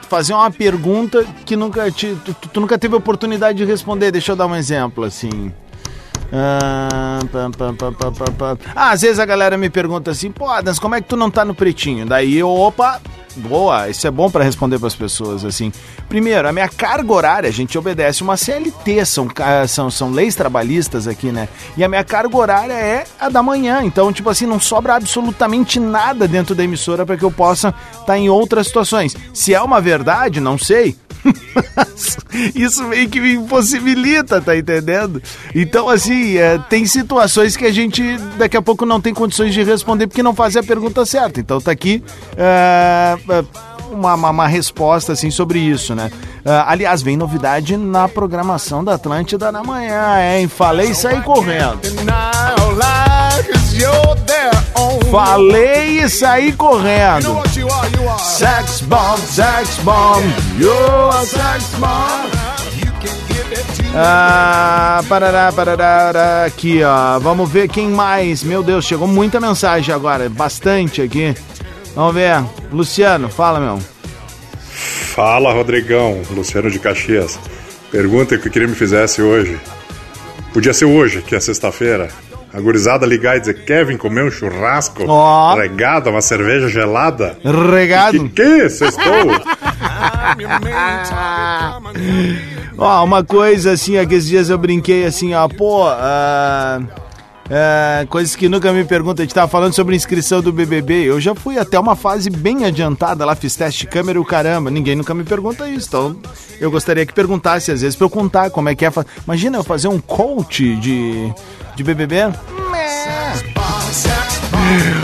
tu 0.00 0.06
fazer 0.06 0.32
uma 0.32 0.50
pergunta 0.50 1.24
que 1.44 1.56
nunca 1.56 1.90
te, 1.90 2.16
tu, 2.24 2.32
tu- 2.34 2.60
nunca 2.60 2.78
teve 2.78 2.94
oportunidade 2.94 3.58
de 3.58 3.64
responder. 3.64 4.10
Deixa 4.12 4.32
eu 4.32 4.36
dar 4.36 4.46
um 4.46 4.54
exemplo, 4.54 5.04
assim. 5.04 5.52
Pam. 8.38 8.58
Ah, 8.74 8.90
às 8.90 9.00
vezes 9.02 9.18
a 9.18 9.26
galera 9.26 9.56
me 9.58 9.68
pergunta 9.68 10.10
assim, 10.10 10.30
pô, 10.30 10.48
Adams, 10.48 10.78
como 10.78 10.94
é 10.94 11.00
que 11.00 11.08
tu 11.08 11.16
não 11.16 11.30
tá 11.30 11.44
no 11.44 11.54
pretinho? 11.54 12.06
Daí 12.06 12.36
eu, 12.38 12.48
opa, 12.48 13.00
boa, 13.38 13.88
isso 13.88 14.06
é 14.06 14.10
bom 14.10 14.30
pra 14.30 14.44
responder 14.44 14.78
pras 14.78 14.94
pessoas, 14.94 15.44
assim. 15.44 15.72
Primeiro, 16.08 16.48
a 16.48 16.52
minha 16.52 16.68
carga 16.68 17.12
horária, 17.12 17.48
a 17.48 17.52
gente 17.52 17.78
obedece 17.78 18.22
uma 18.22 18.36
CLT, 18.36 19.04
são, 19.04 19.28
são, 19.68 19.90
são 19.90 20.10
leis 20.10 20.34
trabalhistas 20.34 21.06
aqui, 21.06 21.32
né? 21.32 21.48
E 21.76 21.84
a 21.84 21.88
minha 21.88 22.04
carga 22.04 22.36
horária 22.36 22.72
é 22.72 23.04
a 23.18 23.28
da 23.28 23.42
manhã, 23.42 23.82
então, 23.82 24.12
tipo 24.12 24.28
assim, 24.28 24.46
não 24.46 24.60
sobra 24.60 24.96
absolutamente 24.96 25.78
nada 25.78 26.26
dentro 26.28 26.54
da 26.54 26.64
emissora 26.64 27.06
pra 27.06 27.16
que 27.16 27.24
eu 27.24 27.30
possa 27.30 27.74
estar 28.00 28.18
em 28.18 28.28
outras 28.28 28.66
situações. 28.66 29.16
Se 29.32 29.54
é 29.54 29.60
uma 29.60 29.80
verdade, 29.80 30.40
não 30.40 30.58
sei. 30.58 30.96
Isso 32.54 32.84
meio 32.84 33.08
que 33.08 33.20
me 33.20 33.34
impossibilita, 33.34 34.40
tá 34.40 34.56
entendendo? 34.56 35.22
Então, 35.54 35.88
assim, 35.88 36.36
é, 36.36 36.58
tem 36.68 36.86
situações 36.86 37.56
que 37.56 37.64
a 37.64 37.72
gente 37.72 38.02
daqui 38.36 38.56
a 38.56 38.62
pouco 38.62 38.86
não 38.86 39.00
tem 39.00 39.12
condições 39.12 39.52
de 39.52 39.62
responder 39.62 40.06
porque 40.06 40.22
não 40.22 40.34
faz 40.34 40.56
a 40.56 40.62
pergunta 40.62 41.04
certa. 41.04 41.40
Então 41.40 41.60
tá 41.60 41.70
aqui 41.70 42.02
é, 42.36 43.16
uma, 43.90 44.14
uma, 44.14 44.30
uma 44.30 44.46
resposta 44.46 45.12
assim 45.12 45.30
sobre 45.30 45.58
isso, 45.58 45.94
né? 45.94 46.10
É, 46.44 46.64
aliás, 46.66 47.02
vem 47.02 47.16
novidade 47.16 47.76
na 47.76 48.08
programação 48.08 48.84
da 48.84 48.94
Atlântida 48.94 49.52
na 49.52 49.62
manhã, 49.62 50.16
hein? 50.20 50.48
Falei 50.48 50.90
e 50.90 50.94
saí 50.94 51.20
correndo. 51.22 51.80
Falei 55.10 56.00
e 56.02 56.08
saí 56.08 56.52
correndo. 56.52 57.40
Sex 58.18 58.80
bomb, 58.82 59.18
sex 59.18 59.78
bomb, 59.82 60.22
you're 60.58 61.10
a 61.10 61.24
sex 61.24 61.74
bomb. 61.78 62.48
Ah, 63.94 65.02
parará, 65.08 65.50
parará, 65.50 66.44
aqui, 66.44 66.82
ó. 66.84 67.18
Vamos 67.18 67.50
ver 67.50 67.68
quem 67.68 67.88
mais. 67.88 68.42
Meu 68.42 68.62
Deus, 68.62 68.84
chegou 68.84 69.08
muita 69.08 69.40
mensagem 69.40 69.94
agora, 69.94 70.28
bastante 70.28 71.00
aqui. 71.02 71.34
Vamos 71.98 72.14
ver. 72.14 72.44
Luciano, 72.70 73.28
fala, 73.28 73.58
meu. 73.58 73.80
Fala, 75.16 75.52
Rodrigão, 75.52 76.22
Luciano 76.30 76.70
de 76.70 76.78
Caxias. 76.78 77.36
Pergunta 77.90 78.38
que 78.38 78.46
eu 78.46 78.52
queria 78.52 78.68
me 78.68 78.76
fizesse 78.76 79.20
hoje. 79.20 79.58
Podia 80.54 80.72
ser 80.72 80.84
hoje, 80.84 81.22
que 81.22 81.34
é 81.34 81.40
sexta-feira. 81.40 82.06
A 82.54 82.60
gurizada 82.60 83.04
ligar 83.04 83.36
e 83.36 83.40
dizer, 83.40 83.64
Kevin, 83.64 83.96
comeu 83.96 84.26
um 84.26 84.30
churrasco 84.30 85.06
Ó. 85.08 85.56
regado, 85.56 86.08
uma 86.08 86.20
cerveja 86.20 86.68
gelada. 86.68 87.36
Regado. 87.44 88.12
Que 88.12 88.28
que? 88.28 88.70
Sextou? 88.70 89.02
Ó, 92.78 93.04
uma 93.04 93.24
coisa 93.24 93.72
assim, 93.72 94.00
ó, 94.00 94.06
que 94.06 94.14
esses 94.14 94.28
dias 94.28 94.50
eu 94.50 94.56
brinquei 94.56 95.04
assim, 95.04 95.34
ó, 95.34 95.48
pô, 95.48 95.88
ah, 95.88 96.80
ah, 97.50 98.04
coisas 98.08 98.36
que 98.36 98.48
nunca 98.48 98.72
me 98.72 98.84
perguntam. 98.84 99.22
A 99.22 99.24
gente 99.24 99.34
tava 99.34 99.48
falando 99.48 99.72
sobre 99.74 99.96
inscrição 99.96 100.40
do 100.40 100.52
BBB. 100.52 101.04
Eu 101.04 101.20
já 101.20 101.34
fui 101.34 101.58
até 101.58 101.78
uma 101.78 101.96
fase 101.96 102.28
bem 102.30 102.64
adiantada 102.64 103.24
lá, 103.24 103.34
fiz 103.34 103.56
teste 103.56 103.80
de 103.80 103.86
câmera 103.86 104.18
e 104.18 104.20
o 104.20 104.24
caramba. 104.24 104.70
Ninguém 104.70 104.94
nunca 104.94 105.14
me 105.14 105.24
pergunta 105.24 105.68
isso. 105.68 105.88
Então, 105.88 106.16
eu 106.60 106.70
gostaria 106.70 107.06
que 107.06 107.12
perguntasse 107.12 107.70
às 107.70 107.80
vezes 107.80 107.96
pra 107.96 108.04
eu 108.04 108.10
contar 108.10 108.50
como 108.50 108.68
é 108.68 108.74
que 108.74 108.84
é. 108.84 108.92
Imagina 109.24 109.58
eu 109.58 109.64
fazer 109.64 109.88
um 109.88 110.00
coach 110.00 110.76
de, 110.76 111.32
de 111.74 111.82
BBB? 111.82 112.32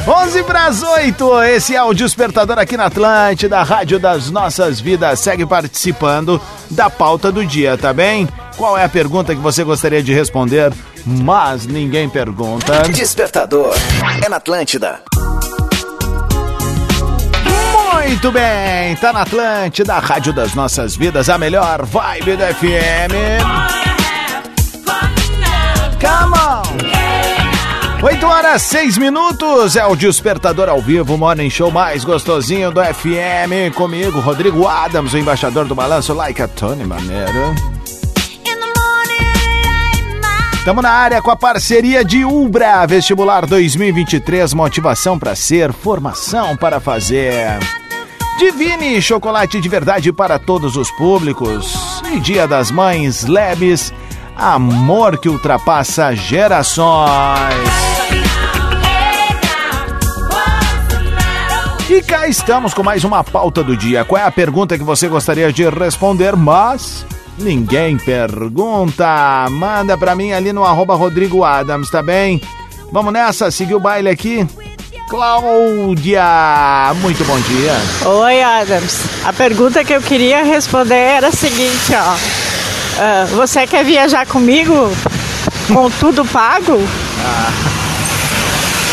11 0.06 0.42
para 0.44 0.66
as 0.66 0.82
8, 0.82 1.42
esse 1.44 1.74
é 1.74 1.82
o 1.82 1.94
Despertador 1.94 2.58
aqui 2.58 2.76
na 2.76 2.86
Atlântida, 2.86 3.62
Rádio 3.62 3.98
das 3.98 4.30
Nossas 4.30 4.78
Vidas. 4.78 5.20
Segue 5.20 5.46
participando 5.46 6.38
da 6.70 6.90
pauta 6.90 7.32
do 7.32 7.46
dia, 7.46 7.78
tá 7.78 7.92
bem? 7.92 8.28
Qual 8.58 8.76
é 8.76 8.84
a 8.84 8.88
pergunta 8.88 9.34
que 9.34 9.40
você 9.40 9.64
gostaria 9.64 10.02
de 10.02 10.12
responder, 10.12 10.70
mas 11.06 11.66
ninguém 11.66 12.08
pergunta? 12.08 12.82
Despertador 12.88 13.74
é 14.24 14.28
na 14.28 14.36
Atlântida. 14.36 15.00
Muito 17.92 18.30
bem, 18.30 18.94
tá 18.96 19.12
na 19.12 19.22
Atlântida, 19.22 19.98
Rádio 19.98 20.32
das 20.32 20.54
Nossas 20.54 20.94
Vidas, 20.96 21.28
a 21.28 21.38
melhor 21.38 21.84
vibe 21.84 22.36
da 22.36 22.54
FM. 22.54 23.42
Come 26.00 26.34
on! 26.34 28.04
8 28.04 28.26
horas 28.26 28.60
6 28.62 28.98
minutos, 28.98 29.76
é 29.76 29.86
o 29.86 29.96
Despertador 29.96 30.68
ao 30.68 30.82
vivo, 30.82 31.16
Morning 31.16 31.48
Show 31.48 31.70
mais 31.70 32.04
gostosinho 32.04 32.70
do 32.70 32.82
FM. 32.84 33.74
Comigo, 33.74 34.20
Rodrigo 34.20 34.68
Adams, 34.68 35.14
o 35.14 35.18
embaixador 35.18 35.64
do 35.64 35.74
balanço, 35.74 36.12
like 36.12 36.42
a 36.42 36.46
Tony 36.46 36.84
Maneiro. 36.84 37.54
Estamos 40.64 40.82
na 40.82 40.92
área 40.92 41.20
com 41.20 41.30
a 41.30 41.36
parceria 41.36 42.02
de 42.02 42.24
Ubra, 42.24 42.86
vestibular 42.86 43.44
2023, 43.44 44.54
motivação 44.54 45.18
para 45.18 45.36
ser, 45.36 45.74
formação 45.74 46.56
para 46.56 46.80
fazer. 46.80 47.58
Divine, 48.38 49.02
chocolate 49.02 49.60
de 49.60 49.68
verdade 49.68 50.10
para 50.10 50.38
todos 50.38 50.74
os 50.74 50.90
públicos. 50.92 52.02
E 52.10 52.18
Dia 52.18 52.48
das 52.48 52.70
Mães, 52.70 53.24
Lebes, 53.24 53.92
amor 54.34 55.18
que 55.18 55.28
ultrapassa 55.28 56.14
gerações. 56.14 57.68
E 61.90 62.00
cá 62.00 62.26
estamos 62.26 62.72
com 62.72 62.82
mais 62.82 63.04
uma 63.04 63.22
pauta 63.22 63.62
do 63.62 63.76
dia. 63.76 64.02
Qual 64.02 64.18
é 64.18 64.24
a 64.24 64.32
pergunta 64.32 64.78
que 64.78 64.84
você 64.84 65.08
gostaria 65.08 65.52
de 65.52 65.68
responder, 65.68 66.34
mas 66.34 67.04
ninguém 67.38 67.96
pergunta? 67.96 69.46
Manda 69.50 69.96
pra 69.96 70.14
mim 70.14 70.32
ali 70.32 70.52
no 70.52 70.64
arroba 70.64 70.94
Rodrigo 70.94 71.44
Adams, 71.44 71.90
tá 71.90 72.02
bem? 72.02 72.40
Vamos 72.92 73.12
nessa, 73.12 73.50
seguir 73.50 73.74
o 73.74 73.80
baile 73.80 74.08
aqui. 74.08 74.46
Cláudia, 75.08 76.22
muito 77.00 77.24
bom 77.24 77.38
dia. 77.40 77.74
Oi, 78.08 78.42
Adams. 78.42 79.00
A 79.24 79.32
pergunta 79.32 79.84
que 79.84 79.92
eu 79.92 80.00
queria 80.00 80.42
responder 80.42 80.94
era 80.94 81.28
a 81.28 81.32
seguinte, 81.32 81.92
ó. 81.92 82.16
Ah, 82.98 83.26
você 83.30 83.66
quer 83.66 83.84
viajar 83.84 84.26
comigo 84.26 84.90
com 85.72 85.90
tudo 85.90 86.24
pago? 86.24 86.80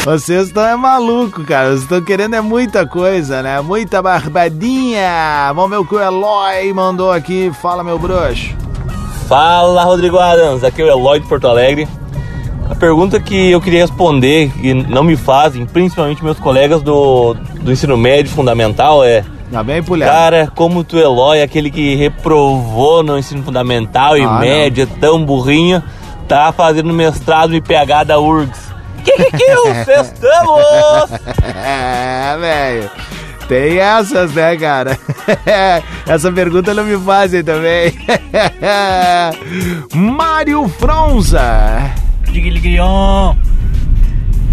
Vocês 0.04 0.48
estão 0.48 0.66
é 0.66 0.76
maluco, 0.76 1.44
cara. 1.44 1.70
Vocês 1.70 1.82
estão 1.84 2.02
querendo 2.02 2.36
é 2.36 2.42
muita 2.42 2.88
coisa, 2.88 3.44
né? 3.44 3.62
Muita 3.62 4.02
barbadinha. 4.02 5.52
Vamos 5.54 5.70
ver 5.70 5.78
o 5.78 5.86
que 5.86 5.94
o 5.94 6.02
Eloy 6.02 6.74
mandou 6.74 7.12
aqui. 7.12 7.52
Fala, 7.62 7.84
meu 7.84 8.00
bruxo. 8.00 8.56
Fala, 9.28 9.84
Rodrigo 9.84 10.18
Adams. 10.18 10.64
Aqui 10.64 10.82
é 10.82 10.86
o 10.86 10.88
Eloy 10.88 11.20
de 11.20 11.28
Porto 11.28 11.48
Alegre. 11.48 11.88
A 12.68 12.74
pergunta 12.74 13.20
que 13.20 13.52
eu 13.52 13.62
queria 13.62 13.82
responder 13.82 14.52
e 14.64 14.74
não 14.74 15.04
me 15.04 15.16
fazem, 15.16 15.68
principalmente 15.68 16.24
meus 16.24 16.40
colegas 16.40 16.82
do, 16.82 17.36
do 17.62 17.72
ensino 17.72 17.96
médio 17.96 18.32
fundamental, 18.32 19.04
é. 19.04 19.24
Tá 19.52 19.62
bem, 19.62 19.84
pulhado. 19.84 20.12
Cara, 20.12 20.52
como 20.56 20.84
tu, 20.84 20.98
Eloy, 20.98 21.44
aquele 21.44 21.70
que 21.70 21.96
reprovou 21.96 23.04
no 23.04 23.20
ensino 23.20 23.44
fundamental 23.44 24.18
e 24.18 24.24
Ah, 24.24 24.40
média, 24.40 24.88
tão 25.00 25.24
burrinho, 25.24 25.84
tá 26.28 26.52
fazendo 26.52 26.92
mestrado 26.92 27.54
em 27.54 27.62
PH 27.62 28.06
da 28.06 28.20
URGS. 28.20 28.71
Que 29.04 29.12
que 29.18 29.32
que 29.38 29.44
eu 29.44 29.72
estamos? 29.72 31.12
é, 31.66 32.38
velho. 32.40 32.90
Tem 33.48 33.80
essas, 33.80 34.32
né, 34.34 34.56
cara? 34.58 34.98
Essa 36.08 36.32
pergunta 36.32 36.74
não 36.74 36.86
me 36.86 36.98
fazem 36.98 37.44
também. 37.44 37.94
Mário 39.94 40.68
Fronza. 40.70 41.92
Digliguion. 42.32 43.36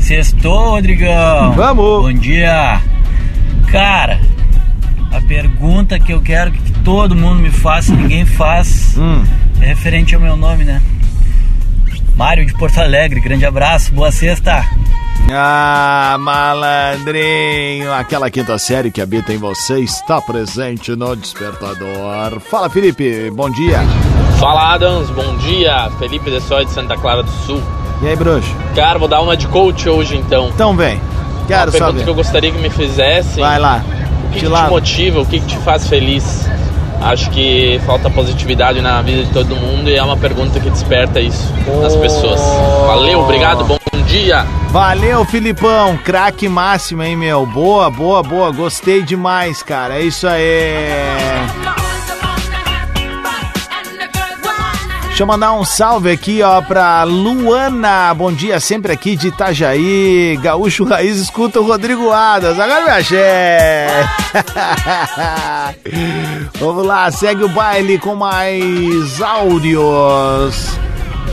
Sextou, 0.01 0.71
Rodrigão. 0.71 1.53
Vamos. 1.53 2.03
Bom 2.03 2.13
dia. 2.13 2.81
Cara, 3.71 4.19
a 5.13 5.21
pergunta 5.21 5.99
que 6.01 6.13
eu 6.13 6.21
quero 6.21 6.51
que 6.51 6.73
todo 6.83 7.15
mundo 7.15 7.41
me 7.41 7.51
faça, 7.51 7.95
ninguém 7.95 8.25
faz, 8.25 8.97
Hum. 8.97 9.23
é 9.61 9.67
referente 9.67 10.15
ao 10.15 10.21
meu 10.21 10.37
nome, 10.37 10.65
né? 10.65 10.81
Mário 12.19 12.45
de 12.45 12.53
Porto 12.53 12.81
Alegre, 12.81 13.21
grande 13.21 13.47
abraço, 13.47 13.93
boa 13.95 14.11
sexta. 14.11 14.65
Ah, 15.31 16.17
malandrinho. 16.19 17.95
Aquela 17.95 18.29
quinta 18.29 18.59
série 18.59 18.91
que 18.91 19.01
habita 19.01 19.33
em 19.33 19.39
você 19.39 19.79
está 19.79 20.21
presente 20.21 20.97
no 20.97 21.15
Despertador. 21.15 22.41
Fala, 22.41 22.69
Felipe. 22.69 23.31
Bom 23.31 23.49
dia. 23.49 23.79
Fala 24.41 24.75
Adams, 24.75 25.09
bom 25.11 25.37
dia. 25.37 25.89
Felipe 26.01 26.29
de 26.29 26.41
Soy 26.41 26.65
de 26.65 26.73
Santa 26.73 26.97
Clara 26.97 27.23
do 27.23 27.31
Sul. 27.31 27.63
E 28.03 28.09
aí, 28.09 28.17
bruxo? 28.17 28.53
Cara, 28.75 28.99
vou 28.99 29.07
dar 29.07 29.23
uma 29.23 29.37
de 29.37 29.47
coach 29.47 29.89
hoje 29.89 30.17
então. 30.17 30.49
Então 30.49 30.77
vem. 30.77 31.01
Quero 31.47 31.67
uma 31.67 31.71
pergunta 31.71 31.93
saber. 31.93 32.03
que 32.03 32.11
eu 32.11 32.15
gostaria 32.17 32.51
que 32.51 32.59
me 32.59 32.71
fizessem. 32.71 33.45
Vai 33.45 33.61
lá. 33.61 33.81
O 34.25 34.31
que, 34.33 34.41
Te 34.41 34.47
que 34.47 34.53
te 34.53 34.69
motiva? 34.69 35.21
O 35.21 35.27
que, 35.27 35.39
que 35.39 35.47
te 35.47 35.59
faz 35.59 35.87
feliz? 35.87 36.49
Acho 37.01 37.31
que 37.31 37.81
falta 37.87 38.11
positividade 38.11 38.81
na 38.81 39.01
vida 39.03 39.25
de 39.25 39.31
todo 39.33 39.55
mundo 39.55 39.89
e 39.89 39.95
é 39.95 40.03
uma 40.03 40.17
pergunta 40.17 40.59
que 40.59 40.69
desperta 40.69 41.21
isso 41.21 41.53
nas 41.81 41.95
pessoas. 41.97 42.41
Valeu, 42.87 43.21
obrigado, 43.21 43.65
bom 43.65 43.79
dia. 44.07 44.45
Valeu, 44.71 45.25
Filipão. 45.25 45.97
Craque 45.99 46.49
máximo, 46.49 47.03
hein, 47.03 47.17
meu? 47.17 47.47
Boa, 47.47 47.91
boa, 47.91 48.23
boa. 48.23 48.51
Gostei 48.51 49.03
demais, 49.03 49.63
cara. 49.63 49.99
É 49.99 50.03
isso 50.03 50.27
aí. 50.27 51.68
Deixa 55.19 55.25
eu 55.25 55.35
mandar 55.35 55.53
um 55.55 55.65
salve 55.65 56.13
aqui, 56.13 56.43
ó, 56.43 56.63
pra 56.63 57.03
Luana. 57.03 58.15
Bom 58.15 58.33
dia, 58.33 58.61
sempre 58.61 58.93
aqui 58.93 59.17
de 59.17 59.27
Itajaí. 59.27 60.39
Gaúcho 60.41 60.85
Raiz, 60.85 61.17
escuta 61.17 61.59
o 61.59 61.67
Rodrigo 61.67 62.13
Adas. 62.13 62.57
Agora 62.57 62.85
me 62.85 62.91
achei. 62.91 63.19
Vamos 66.61 66.87
lá, 66.87 67.11
segue 67.11 67.43
o 67.43 67.49
baile 67.49 67.99
com 67.99 68.15
mais 68.15 69.21
áudios. 69.21 70.79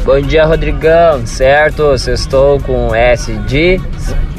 Bom 0.03 0.19
dia, 0.19 0.47
Rodrigão, 0.47 1.23
certo? 1.27 1.95
Sextou 1.95 2.59
com 2.61 2.95
S 2.95 3.31
de 3.45 3.79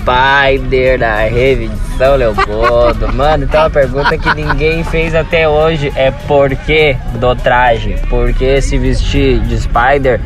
Spider 0.07 1.01
da 1.01 1.17
Rede 1.25 1.67
de 1.67 1.79
São 1.99 2.15
Leopoldo. 2.15 3.13
Mano, 3.13 3.43
então 3.43 3.67
a 3.67 3.71
pergunta 3.71 4.17
que 4.17 4.33
ninguém 4.35 4.85
fez 4.85 5.17
até 5.17 5.49
hoje 5.49 5.93
é 5.97 6.13
por 6.13 6.49
que 6.51 6.97
do 7.15 7.35
traje? 7.35 7.97
Por 8.09 8.33
que 8.33 8.61
se 8.61 8.79
vestir 8.79 9.41
de 9.41 9.61
Spider? 9.61 10.21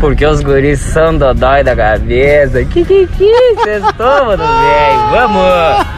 Porque 0.00 0.26
os 0.26 0.42
guris 0.42 0.80
são 0.80 1.16
dodói 1.16 1.64
da 1.64 1.74
cabeça. 1.74 2.62
Que 2.66 2.84
que 2.84 3.06
que? 3.06 3.54
Sextou, 3.64 4.26
mano, 4.26 4.44
velho. 4.44 5.10
Vamos! 5.10 5.91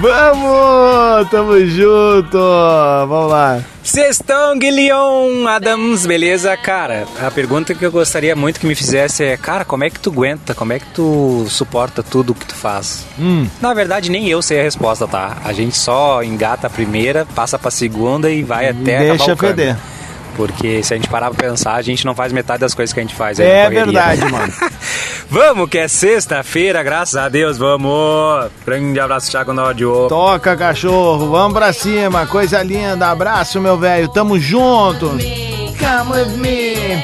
Vamos, 0.00 1.28
tamo 1.30 1.58
junto. 1.66 2.38
Vamos 2.38 3.30
lá. 3.30 3.60
Sextão, 3.82 4.58
Guilhom 4.58 5.46
Adams, 5.46 6.06
beleza? 6.06 6.56
Cara, 6.56 7.06
a 7.20 7.30
pergunta 7.30 7.74
que 7.74 7.84
eu 7.84 7.90
gostaria 7.92 8.34
muito 8.36 8.58
que 8.60 8.66
me 8.66 8.74
fizesse 8.74 9.24
é, 9.24 9.36
cara, 9.36 9.64
como 9.64 9.84
é 9.84 9.90
que 9.90 9.98
tu 10.00 10.10
aguenta? 10.10 10.54
Como 10.54 10.72
é 10.72 10.78
que 10.78 10.86
tu 10.94 11.46
suporta 11.48 12.02
tudo 12.02 12.34
que 12.34 12.46
tu 12.46 12.54
faz? 12.54 13.04
Hum. 13.18 13.46
Na 13.60 13.74
verdade, 13.74 14.10
nem 14.10 14.28
eu 14.28 14.40
sei 14.40 14.60
a 14.60 14.62
resposta, 14.62 15.06
tá? 15.06 15.36
A 15.44 15.52
gente 15.52 15.76
só 15.76 16.22
engata 16.22 16.66
a 16.66 16.70
primeira, 16.70 17.26
passa 17.34 17.58
pra 17.58 17.70
segunda 17.70 18.30
e 18.30 18.42
vai 18.42 18.68
até 18.68 18.98
deixa 19.00 19.14
acabar 19.14 19.32
o 19.32 19.36
cano. 19.36 19.54
feder. 19.56 19.76
Porque 20.36 20.82
se 20.84 20.94
a 20.94 20.96
gente 20.96 21.08
parar 21.08 21.30
pra 21.32 21.48
pensar, 21.48 21.74
a 21.74 21.82
gente 21.82 22.04
não 22.06 22.14
faz 22.14 22.32
metade 22.32 22.60
das 22.60 22.72
coisas 22.72 22.92
que 22.94 23.00
a 23.00 23.02
gente 23.02 23.14
faz. 23.14 23.40
É 23.40 23.64
correria. 23.64 23.84
verdade, 23.84 24.24
mano. 24.30 24.52
Vamos, 25.30 25.68
que 25.68 25.78
é 25.78 25.88
sexta-feira, 25.88 26.82
graças 26.82 27.16
a 27.16 27.28
Deus, 27.28 27.58
vamos! 27.58 28.50
Grande 28.64 28.98
abraço, 29.00 29.30
Thiago 29.30 29.52
Nódio. 29.52 30.08
Toca, 30.08 30.56
cachorro. 30.56 31.30
Vamos 31.30 31.52
pra 31.56 31.72
cima. 31.72 32.26
Coisa 32.26 32.62
linda. 32.62 33.10
Abraço, 33.10 33.60
meu 33.60 33.76
velho. 33.76 34.08
Tamo 34.08 34.38
junto. 34.38 35.08
Come 35.08 36.12
with 36.12 36.36
me. 36.36 37.02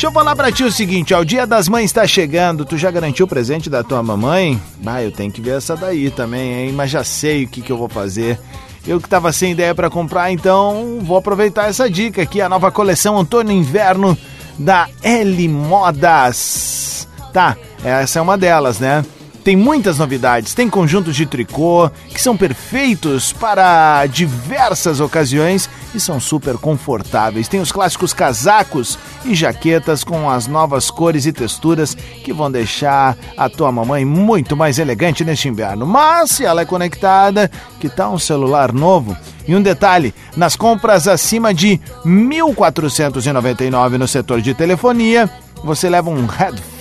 Deixa 0.00 0.06
eu 0.06 0.12
falar 0.12 0.34
pra 0.34 0.50
ti 0.50 0.64
o 0.64 0.72
seguinte, 0.72 1.12
ó, 1.12 1.20
o 1.20 1.24
dia 1.26 1.46
das 1.46 1.68
mães 1.68 1.92
tá 1.92 2.06
chegando, 2.06 2.64
tu 2.64 2.78
já 2.78 2.90
garantiu 2.90 3.26
o 3.26 3.28
presente 3.28 3.68
da 3.68 3.84
tua 3.84 4.02
mamãe? 4.02 4.58
Bah, 4.78 5.02
eu 5.02 5.12
tenho 5.12 5.30
que 5.30 5.42
ver 5.42 5.58
essa 5.58 5.76
daí 5.76 6.10
também, 6.10 6.68
hein, 6.68 6.72
mas 6.72 6.90
já 6.90 7.04
sei 7.04 7.44
o 7.44 7.48
que 7.48 7.60
que 7.60 7.70
eu 7.70 7.76
vou 7.76 7.86
fazer. 7.86 8.40
Eu 8.86 8.98
que 8.98 9.06
tava 9.06 9.30
sem 9.30 9.52
ideia 9.52 9.74
pra 9.74 9.90
comprar, 9.90 10.32
então 10.32 11.00
vou 11.02 11.18
aproveitar 11.18 11.68
essa 11.68 11.90
dica 11.90 12.22
aqui, 12.22 12.40
a 12.40 12.48
nova 12.48 12.70
coleção 12.70 13.20
e 13.20 13.52
Inverno 13.52 14.16
da 14.58 14.88
L 15.02 15.48
Modas. 15.48 16.99
Tá, 17.32 17.56
essa 17.84 18.18
é 18.18 18.22
uma 18.22 18.36
delas, 18.36 18.78
né? 18.78 19.04
Tem 19.42 19.56
muitas 19.56 19.96
novidades, 19.98 20.52
tem 20.52 20.68
conjuntos 20.68 21.16
de 21.16 21.24
tricô 21.24 21.90
que 22.10 22.20
são 22.20 22.36
perfeitos 22.36 23.32
para 23.32 24.04
diversas 24.06 25.00
ocasiões 25.00 25.68
e 25.94 26.00
são 26.00 26.20
super 26.20 26.58
confortáveis. 26.58 27.48
Tem 27.48 27.58
os 27.58 27.72
clássicos 27.72 28.12
casacos 28.12 28.98
e 29.24 29.34
jaquetas 29.34 30.04
com 30.04 30.28
as 30.28 30.46
novas 30.46 30.90
cores 30.90 31.24
e 31.24 31.32
texturas 31.32 31.94
que 31.94 32.34
vão 32.34 32.50
deixar 32.50 33.16
a 33.34 33.48
tua 33.48 33.72
mamãe 33.72 34.04
muito 34.04 34.54
mais 34.54 34.78
elegante 34.78 35.24
neste 35.24 35.48
inverno. 35.48 35.86
Mas 35.86 36.32
se 36.32 36.44
ela 36.44 36.60
é 36.60 36.66
conectada, 36.66 37.50
que 37.80 37.88
tal 37.88 38.12
um 38.12 38.18
celular 38.18 38.72
novo? 38.72 39.16
E 39.48 39.56
um 39.56 39.62
detalhe, 39.62 40.14
nas 40.36 40.54
compras 40.54 41.08
acima 41.08 41.54
de 41.54 41.80
1.499 42.04 43.96
no 43.96 44.06
setor 44.06 44.42
de 44.42 44.52
telefonia, 44.52 45.30
você 45.64 45.88
leva 45.88 46.10
um 46.10 46.26
headphone, 46.26 46.79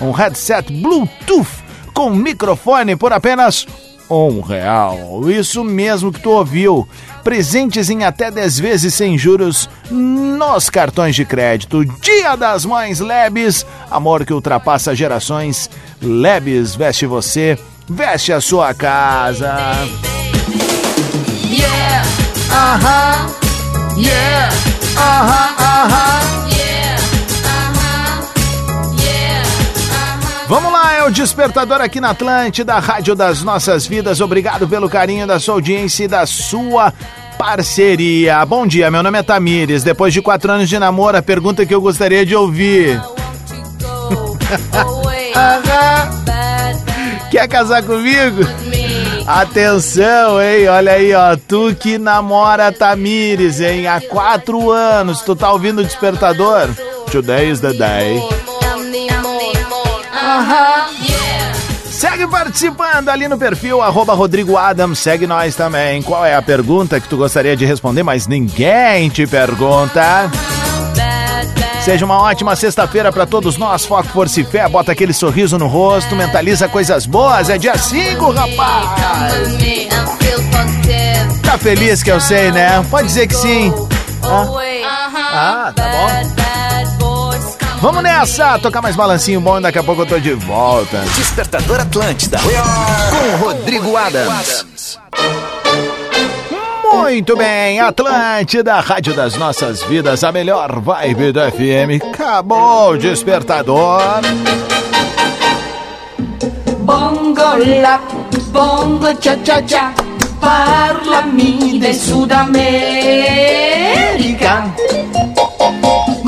um 0.00 0.10
headset 0.10 0.72
Bluetooth 0.72 1.46
com 1.94 2.10
microfone 2.10 2.96
por 2.96 3.12
apenas 3.12 3.66
um 4.10 4.40
real. 4.40 5.28
Isso 5.30 5.62
mesmo 5.64 6.12
que 6.12 6.20
tu 6.20 6.30
ouviu. 6.30 6.88
Presentes 7.22 7.90
em 7.90 8.04
até 8.04 8.30
10 8.30 8.58
vezes 8.58 8.94
sem 8.94 9.16
juros 9.18 9.68
nos 9.90 10.70
cartões 10.70 11.14
de 11.14 11.24
crédito. 11.24 11.84
Dia 12.00 12.36
das 12.36 12.64
Mães 12.64 13.00
Lebes, 13.00 13.66
amor 13.90 14.24
que 14.24 14.32
ultrapassa 14.32 14.94
gerações. 14.94 15.68
Lebes 16.00 16.74
veste 16.74 17.06
você, 17.06 17.58
veste 17.88 18.32
a 18.32 18.40
sua 18.40 18.74
casa. 18.74 19.56
Yeah, 21.50 22.02
aham, 22.52 23.30
yeah, 23.96 24.54
aham, 24.96 25.54
aham. 25.58 26.55
Vamos 30.48 30.72
lá, 30.72 30.94
é 30.94 31.02
o 31.04 31.10
Despertador 31.10 31.80
aqui 31.80 32.00
na 32.00 32.10
Atlântida, 32.10 32.78
Rádio 32.78 33.16
das 33.16 33.42
Nossas 33.42 33.84
Vidas. 33.84 34.20
Obrigado 34.20 34.68
pelo 34.68 34.88
carinho 34.88 35.26
da 35.26 35.40
sua 35.40 35.54
audiência 35.54 36.04
e 36.04 36.08
da 36.08 36.24
sua 36.24 36.92
parceria. 37.36 38.46
Bom 38.46 38.64
dia, 38.64 38.88
meu 38.88 39.02
nome 39.02 39.18
é 39.18 39.24
Tamires. 39.24 39.82
Depois 39.82 40.12
de 40.14 40.22
quatro 40.22 40.52
anos 40.52 40.68
de 40.68 40.78
namoro, 40.78 41.16
a 41.16 41.22
pergunta 41.22 41.66
que 41.66 41.74
eu 41.74 41.80
gostaria 41.80 42.24
de 42.24 42.36
ouvir. 42.36 43.02
Quer 47.30 47.48
casar 47.48 47.82
comigo? 47.82 48.42
Atenção, 49.26 50.40
hein? 50.40 50.68
Olha 50.68 50.92
aí, 50.92 51.12
ó. 51.12 51.36
Tu 51.36 51.74
que 51.74 51.98
namora 51.98 52.70
Tamires, 52.70 53.60
hein? 53.60 53.88
Há 53.88 54.00
quatro 54.00 54.70
anos. 54.70 55.22
Tu 55.22 55.34
tá 55.34 55.52
ouvindo 55.52 55.80
o 55.80 55.84
despertador? 55.84 56.68
Today 57.10 57.50
is 57.50 57.58
the 57.58 57.72
day. 57.72 58.45
Segue 61.84 62.26
participando 62.26 63.08
ali 63.08 63.26
no 63.26 63.38
perfil 63.38 63.80
arroba 63.80 64.12
Rodrigo 64.12 64.56
Adams, 64.56 64.98
segue 64.98 65.26
nós 65.26 65.54
também. 65.54 66.02
Qual 66.02 66.24
é 66.24 66.34
a 66.34 66.42
pergunta 66.42 67.00
que 67.00 67.08
tu 67.08 67.16
gostaria 67.16 67.56
de 67.56 67.64
responder, 67.64 68.02
mas 68.02 68.26
ninguém 68.26 69.08
te 69.08 69.26
pergunta? 69.26 70.30
Seja 71.86 72.04
uma 72.04 72.20
ótima 72.20 72.56
sexta-feira 72.56 73.12
para 73.12 73.24
todos 73.24 73.56
nós. 73.56 73.86
Foco, 73.86 74.08
força 74.08 74.40
e 74.40 74.44
fé. 74.44 74.68
Bota 74.68 74.90
aquele 74.90 75.12
sorriso 75.12 75.56
no 75.56 75.68
rosto. 75.68 76.16
Mentaliza 76.16 76.68
coisas 76.68 77.06
boas. 77.06 77.48
É 77.48 77.56
dia 77.56 77.78
5, 77.78 78.30
rapaz. 78.32 78.90
Tá 81.44 81.56
feliz 81.56 82.02
que 82.02 82.10
eu 82.10 82.20
sei, 82.20 82.50
né? 82.50 82.84
Pode 82.90 83.06
dizer 83.06 83.28
que 83.28 83.34
sim. 83.36 83.72
Ah, 84.24 85.68
ah 85.68 85.72
tá 85.72 85.88
bom. 85.88 86.45
Vamos 87.86 88.02
nessa! 88.02 88.58
Tocar 88.58 88.82
mais 88.82 88.96
balancinho 88.96 89.40
bom 89.40 89.58
e 89.58 89.62
daqui 89.62 89.78
a 89.78 89.84
pouco 89.84 90.02
eu 90.02 90.06
tô 90.06 90.18
de 90.18 90.34
volta. 90.34 90.98
Despertador 91.14 91.78
Atlântida. 91.78 92.36
Com 92.40 93.44
Rodrigo 93.44 93.96
Adams. 93.96 94.66
Muito 96.82 97.36
bem, 97.36 97.78
Atlântida, 97.78 98.80
Rádio 98.80 99.14
das 99.14 99.36
Nossas 99.36 99.84
Vidas, 99.84 100.24
a 100.24 100.32
melhor 100.32 100.80
vibe 100.80 101.30
do 101.30 101.40
FM. 101.40 102.02
Acabou 102.12 102.94
o 102.94 102.98
despertador. 102.98 104.02
Bongo 106.80 107.56
la, 107.80 108.00
bongo 108.48 109.14
cha 109.20 109.38
cha 109.44 109.62
cha, 109.64 109.94
parlami 110.40 111.78
de 111.78 111.94
Sudamérica. 111.94 114.74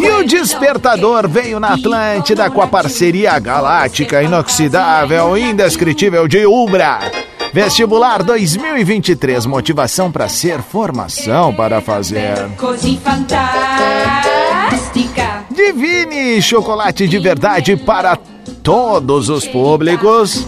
E 0.00 0.10
o 0.10 0.24
despertador 0.24 1.28
veio 1.28 1.58
na 1.58 1.74
Atlântida 1.74 2.48
com 2.50 2.62
a 2.62 2.66
parceria 2.66 3.38
galáctica, 3.38 4.22
inoxidável, 4.22 5.36
indescritível 5.36 6.28
de 6.28 6.46
Ubra. 6.46 7.00
Vestibular 7.52 8.22
2023, 8.22 9.46
motivação 9.46 10.12
para 10.12 10.28
ser, 10.28 10.62
formação 10.62 11.52
para 11.54 11.80
fazer. 11.80 12.46
Divine 15.50 16.40
chocolate 16.42 17.08
de 17.08 17.18
verdade 17.18 17.76
para 17.76 18.16
todos 18.62 19.28
os 19.28 19.46
públicos. 19.46 20.46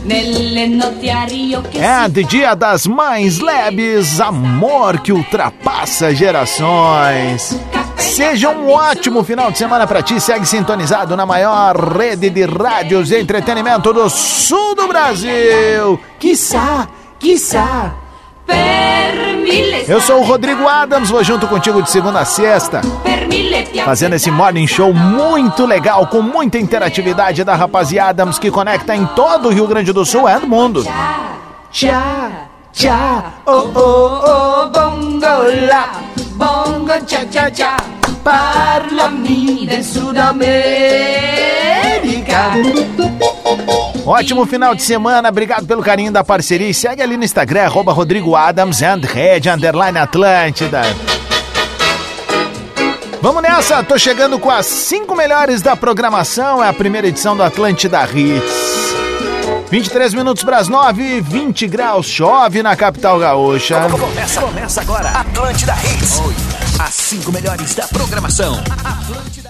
É 1.74 2.08
de 2.08 2.22
Dia 2.24 2.54
das 2.54 2.86
Mães 2.86 3.38
Lebes, 3.38 4.20
amor 4.20 5.00
que 5.00 5.12
ultrapassa 5.12 6.14
gerações. 6.14 7.58
Seja 8.00 8.50
um 8.50 8.70
ótimo 8.70 9.22
final 9.22 9.50
de 9.50 9.58
semana 9.58 9.86
para 9.86 10.02
ti. 10.02 10.20
Segue 10.20 10.46
sintonizado 10.46 11.16
na 11.16 11.26
maior 11.26 11.76
rede 11.76 12.30
de 12.30 12.44
rádios 12.44 13.10
e 13.10 13.18
entretenimento 13.18 13.92
do 13.92 14.08
sul 14.08 14.74
do 14.74 14.88
Brasil. 14.88 16.00
Quiçá, 16.18 16.88
quiçá. 17.18 17.94
Eu 19.86 20.00
sou 20.00 20.20
o 20.20 20.24
Rodrigo 20.24 20.66
Adams, 20.68 21.10
vou 21.10 21.22
junto 21.22 21.46
contigo 21.46 21.82
de 21.82 21.90
segunda 21.90 22.20
a 22.20 22.24
sexta, 22.24 22.80
fazendo 23.84 24.14
esse 24.14 24.30
morning 24.30 24.66
show 24.66 24.92
muito 24.92 25.66
legal, 25.66 26.06
com 26.06 26.22
muita 26.22 26.58
interatividade 26.58 27.42
da 27.44 27.54
rapaziada 27.54 28.22
Adams 28.22 28.38
que 28.38 28.50
conecta 28.50 28.94
em 28.94 29.04
todo 29.06 29.48
o 29.48 29.52
Rio 29.52 29.66
Grande 29.66 29.92
do 29.92 30.04
Sul 30.04 30.28
e 30.28 30.38
no 30.38 30.46
mundo. 30.46 30.84
Tchá, 31.70 32.48
tchá, 32.72 33.34
oh 33.46 33.70
oh 33.74 34.22
oh, 34.24 34.68
bongo 34.70 35.44
la, 35.68 35.88
bongo 36.34 36.92
cha 37.06 37.24
cha 37.30 37.50
cha, 37.50 37.76
parlami 38.22 39.66
de 39.66 39.82
Sudamérica. 39.82 40.50
Ótimo 44.06 44.46
final 44.46 44.74
de 44.74 44.82
semana, 44.82 45.28
obrigado 45.28 45.66
pelo 45.66 45.82
carinho 45.82 46.10
da 46.12 46.24
parceria 46.24 46.68
e 46.68 46.74
segue 46.74 47.02
ali 47.02 47.16
no 47.16 47.24
Instagram, 47.24 47.64
arroba 47.64 47.92
Rodrigo 47.92 48.34
Adams 48.34 48.82
and 48.82 49.00
Red, 49.04 49.48
underline 49.52 49.98
Atlântida. 49.98 50.82
Vamos 53.22 53.42
nessa, 53.42 53.82
tô 53.82 53.98
chegando 53.98 54.38
com 54.38 54.50
as 54.50 54.64
cinco 54.64 55.14
melhores 55.14 55.60
da 55.60 55.76
programação, 55.76 56.64
é 56.64 56.68
a 56.68 56.72
primeira 56.72 57.06
edição 57.06 57.36
do 57.36 57.42
Atlântida 57.42 58.02
Hits. 58.04 58.59
23 59.70 60.14
minutos 60.14 60.42
para 60.42 60.58
as 60.58 60.66
9, 60.66 61.20
20 61.20 61.68
graus, 61.68 62.06
chove 62.06 62.60
na 62.60 62.74
capital 62.74 63.20
gaúcha. 63.20 63.88
Começa, 63.88 64.40
começa 64.40 64.80
agora. 64.80 65.10
Atlântida 65.10 65.72
Hits. 65.74 66.18
As 66.80 66.92
cinco 66.92 67.30
melhores 67.30 67.72
da 67.76 67.86
programação. 67.86 68.60
Atlântida 68.84 69.48